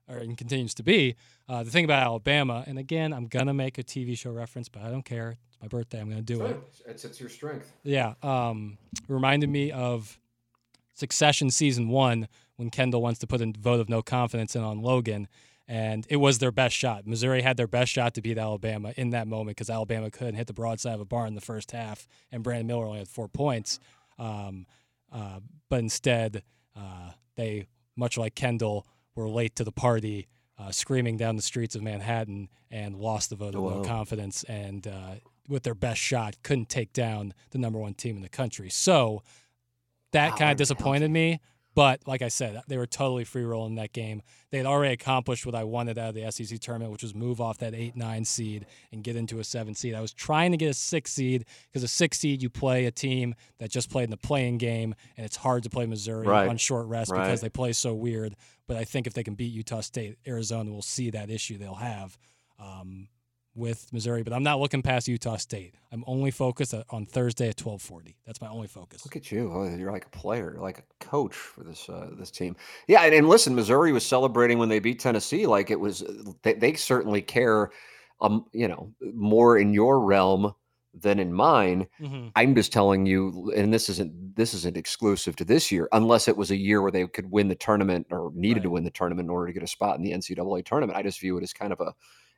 [0.08, 1.16] or and continues to be.
[1.48, 4.82] Uh, the thing about Alabama, and again, I'm gonna make a TV show reference, but
[4.82, 5.38] I don't care.
[5.50, 6.00] It's my birthday.
[6.00, 6.58] I'm gonna do it.
[6.88, 7.72] It's, it's your strength.
[7.84, 8.16] Yeah.
[8.24, 8.78] Um,
[9.08, 10.20] reminded me of
[10.96, 14.82] Succession season one when Kendall wants to put a vote of no confidence in on
[14.82, 15.28] Logan,
[15.68, 17.06] and it was their best shot.
[17.06, 20.48] Missouri had their best shot to beat Alabama in that moment because Alabama couldn't hit
[20.48, 23.28] the broadside of a barn in the first half, and Brandon Miller only had four
[23.28, 23.80] points.
[24.18, 24.66] Um,
[25.12, 25.40] uh,
[25.70, 26.44] but instead,
[26.76, 30.28] uh, they, much like Kendall, were late to the party,
[30.58, 34.44] uh, screaming down the streets of Manhattan, and lost the vote of no confidence.
[34.44, 35.16] And uh,
[35.48, 38.70] with their best shot, couldn't take down the number one team in the country.
[38.70, 39.24] So
[40.12, 41.40] that wow, kind of disappointed me.
[41.76, 44.22] But like I said, they were totally free rolling that game.
[44.50, 47.42] They had already accomplished what I wanted out of the SEC tournament, which was move
[47.42, 49.94] off that eight nine seed and get into a seven seed.
[49.94, 52.92] I was trying to get a six seed because a six seed you play a
[52.92, 56.48] team that just played in the playing game, and it's hard to play Missouri right.
[56.48, 57.26] on short rest right.
[57.26, 58.36] because they play so weird.
[58.68, 61.76] But I think if they can beat Utah State, Arizona will see that issue they'll
[61.76, 62.18] have.
[62.58, 63.10] Um,
[63.56, 65.76] with Missouri, but I'm not looking past Utah State.
[65.92, 68.16] I'm only focused on Thursday at 12:40.
[68.26, 69.06] That's my only focus.
[69.06, 69.52] Look at you!
[69.52, 72.56] Oh, you're like a player, like a coach for this uh, this team.
[72.88, 76.04] Yeah, and, and, listen, Missouri was celebrating when they beat Tennessee, like it was.
[76.44, 77.72] They, they certainly care,
[78.20, 80.54] um, you know, more in your realm
[80.94, 81.88] than in mine.
[82.00, 82.28] Mm-hmm.
[82.36, 86.36] I'm just telling you, and this isn't this isn't exclusive to this year, unless it
[86.36, 88.64] was a year where they could win the tournament or needed right.
[88.64, 90.98] to win the tournament in order to get a spot in the NCAA tournament.
[90.98, 91.94] I just view it as kind of a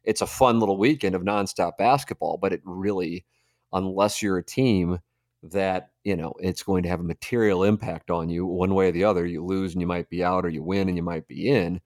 [0.07, 3.25] it's a fun little weekend of nonstop basketball, but it really,
[3.73, 4.99] unless you're a team
[5.43, 8.91] that you know it's going to have a material impact on you one way or
[8.93, 11.27] the other, you lose and you might be out, or you win and you might
[11.27, 11.81] be in.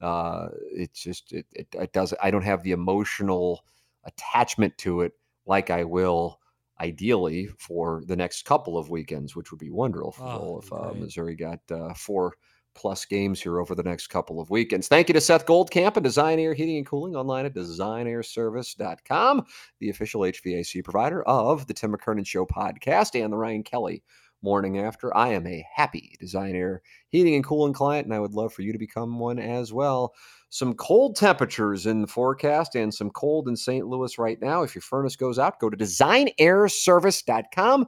[0.00, 2.14] Uh, it's just it, it, it does.
[2.22, 3.62] I don't have the emotional
[4.04, 5.12] attachment to it
[5.44, 6.40] like I will
[6.80, 11.36] ideally for the next couple of weekends, which would be wonderful oh, if uh, Missouri
[11.36, 12.34] got uh, four
[12.76, 14.86] plus games here over the next couple of weekends.
[14.86, 19.46] Thank you to Seth Goldcamp and Design Air Heating and Cooling online at designairservice.com,
[19.80, 24.02] the official HVAC provider of the Tim McKernan Show podcast and the Ryan Kelly
[24.42, 25.16] Morning After.
[25.16, 28.62] I am a happy Design Air Heating and Cooling client, and I would love for
[28.62, 30.14] you to become one as well.
[30.50, 33.86] Some cold temperatures in the forecast and some cold in St.
[33.86, 34.62] Louis right now.
[34.62, 37.86] If your furnace goes out, go to designairservice.com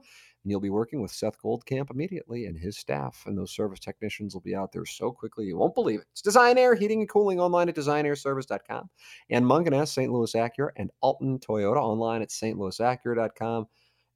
[0.49, 3.23] and you'll be working with Seth Goldcamp immediately and his staff.
[3.27, 6.07] And those service technicians will be out there so quickly you won't believe it.
[6.11, 8.89] It's Design Air Heating and Cooling online at designairservice.com
[9.29, 10.11] and Mungenast, St.
[10.11, 13.67] Louis Acura, and Alton Toyota online at stlouisacura.com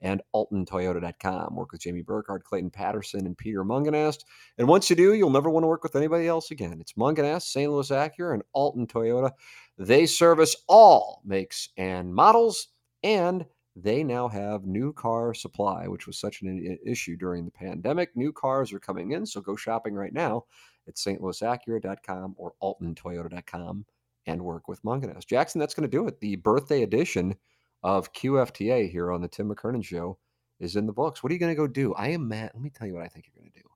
[0.01, 1.55] and altontoyota.com.
[1.55, 4.25] Work with Jamie Burkhardt, Clayton Patterson, and Peter Mungenast.
[4.57, 6.79] And once you do, you'll never want to work with anybody else again.
[6.81, 7.71] It's Mungenast, St.
[7.71, 9.33] Louis Acura, and Alton Toyota.
[9.77, 12.69] They service all makes and models
[13.03, 13.45] and
[13.75, 18.15] they now have new car supply, which was such an issue during the pandemic.
[18.15, 20.45] New cars are coming in, so go shopping right now
[20.87, 23.87] at stlouisacura.com or altontoyota.com
[24.27, 25.27] and work with Mungenast.
[25.27, 26.21] Jackson, that's going to do it.
[26.21, 27.35] The birthday edition
[27.83, 30.19] of QFTA here on the Tim McKernan Show
[30.61, 31.23] is in the books.
[31.23, 31.95] What are you going to go do?
[31.95, 32.53] I am mad.
[32.55, 33.72] Let me tell you what I think you're going to do.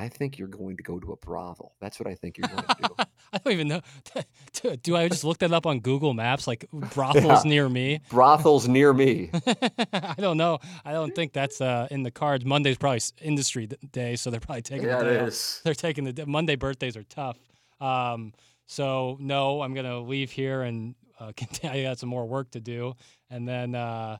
[0.00, 1.74] I think you're going to go to a brothel.
[1.78, 2.94] That's what I think you're going to do.
[3.34, 3.80] I don't even know.
[4.82, 7.50] Do I just look that up on Google Maps, like brothels yeah.
[7.50, 8.00] near me?
[8.10, 9.30] Brothels near me.
[9.92, 10.58] I don't know.
[10.86, 12.46] I don't think that's uh, in the cards.
[12.46, 14.88] Monday's probably industry day, so they're probably taking.
[14.88, 15.60] Yeah, the it is.
[15.64, 17.38] They're taking the Monday birthdays are tough.
[17.78, 18.32] Um,
[18.66, 21.32] so no, I'm gonna leave here and uh,
[21.64, 22.94] I got some more work to do,
[23.28, 24.16] and then uh,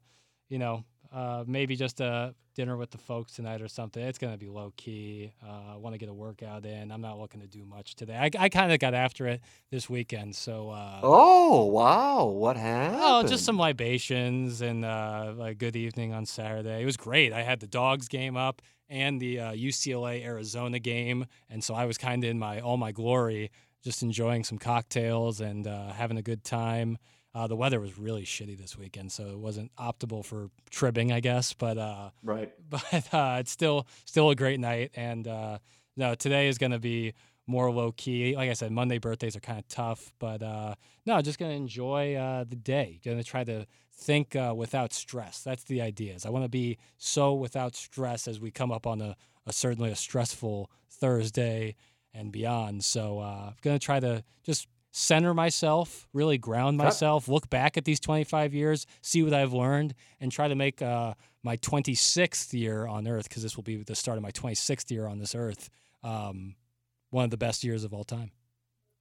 [0.51, 4.03] you know uh, maybe just a dinner with the folks tonight or something.
[4.03, 5.33] It's going to be low key.
[5.43, 6.93] Uh, I want to get a workout in.
[6.93, 8.17] I'm not looking to do much today.
[8.17, 9.41] I, I kind of got after it
[9.71, 10.37] this weekend.
[10.37, 10.71] So.
[10.71, 12.27] Uh, oh wow!
[12.27, 13.01] What happened?
[13.03, 16.83] Oh, just some libations and uh, a good evening on Saturday.
[16.83, 17.33] It was great.
[17.33, 21.85] I had the dogs game up and the UCLA uh, Arizona game, and so I
[21.87, 23.51] was kind of in my all my glory,
[23.83, 26.99] just enjoying some cocktails and uh, having a good time.
[27.35, 31.21] Uh, the weather was really shitty this weekend, so it wasn't optimal for tribbing, I
[31.21, 31.53] guess.
[31.53, 34.91] But uh, right, but uh, it's still still a great night.
[34.95, 35.59] And uh,
[35.97, 37.15] no, today is going to be
[37.47, 38.35] more low key.
[38.35, 40.75] Like I said, Monday birthdays are kind of tough, but uh,
[41.07, 43.01] no, just going to enjoy uh, the day.
[43.05, 45.43] Going to try to think without stress.
[45.43, 46.15] That's the idea.
[46.15, 49.17] Is I want to be so without stress as we come up on a,
[49.47, 51.77] a certainly a stressful Thursday
[52.13, 52.83] and beyond.
[52.85, 57.85] So I'm going to try to just center myself, really ground myself, look back at
[57.85, 62.87] these 25 years, see what I've learned, and try to make uh, my 26th year
[62.87, 65.71] on Earth, because this will be the start of my 26th year on this Earth,
[66.03, 66.57] um,
[67.11, 68.33] one of the best years of all time.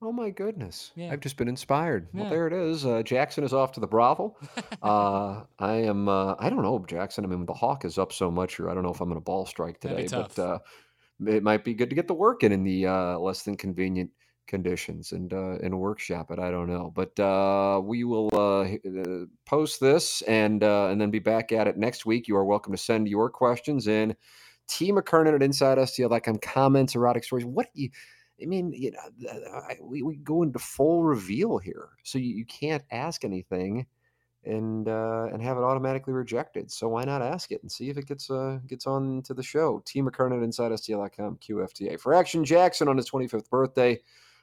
[0.01, 0.93] Oh my goodness!
[0.95, 1.11] Yeah.
[1.11, 2.07] I've just been inspired.
[2.13, 2.21] Yeah.
[2.21, 2.85] Well, there it is.
[2.85, 4.39] Uh, Jackson is off to the brothel.
[4.81, 6.07] uh, I am.
[6.07, 7.25] Uh, I don't know, Jackson.
[7.25, 8.69] I mean, the hawk is up so much here.
[8.69, 10.59] I don't know if I'm going to ball strike today, but uh,
[11.27, 14.09] it might be good to get the work in in the uh, less than convenient
[14.49, 16.39] conditions and uh, and workshop it.
[16.39, 21.11] I don't know, but uh, we will uh, uh post this and uh, and then
[21.11, 22.27] be back at it next week.
[22.27, 24.15] You are welcome to send your questions in.
[24.67, 27.45] T McKernan at InsideSTL.com comments, erotic stories.
[27.45, 27.89] What you,
[28.41, 32.83] I mean, you know, we, we go into full reveal here, so you, you can't
[32.91, 33.87] ask anything
[34.45, 36.71] and uh, and have it automatically rejected.
[36.71, 39.43] So why not ask it and see if it gets uh, gets on to the
[39.43, 39.81] show?
[39.85, 43.99] T McKernan at InsideSTL.com QFTA for Action Jackson on his 25th birthday.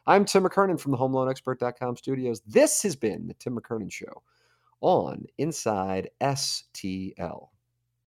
[0.08, 2.40] I'm Tim McKernan from the HomeLoanExpert.com studios.
[2.46, 4.22] This has been the Tim McKernan Show
[4.80, 7.48] on Inside STL.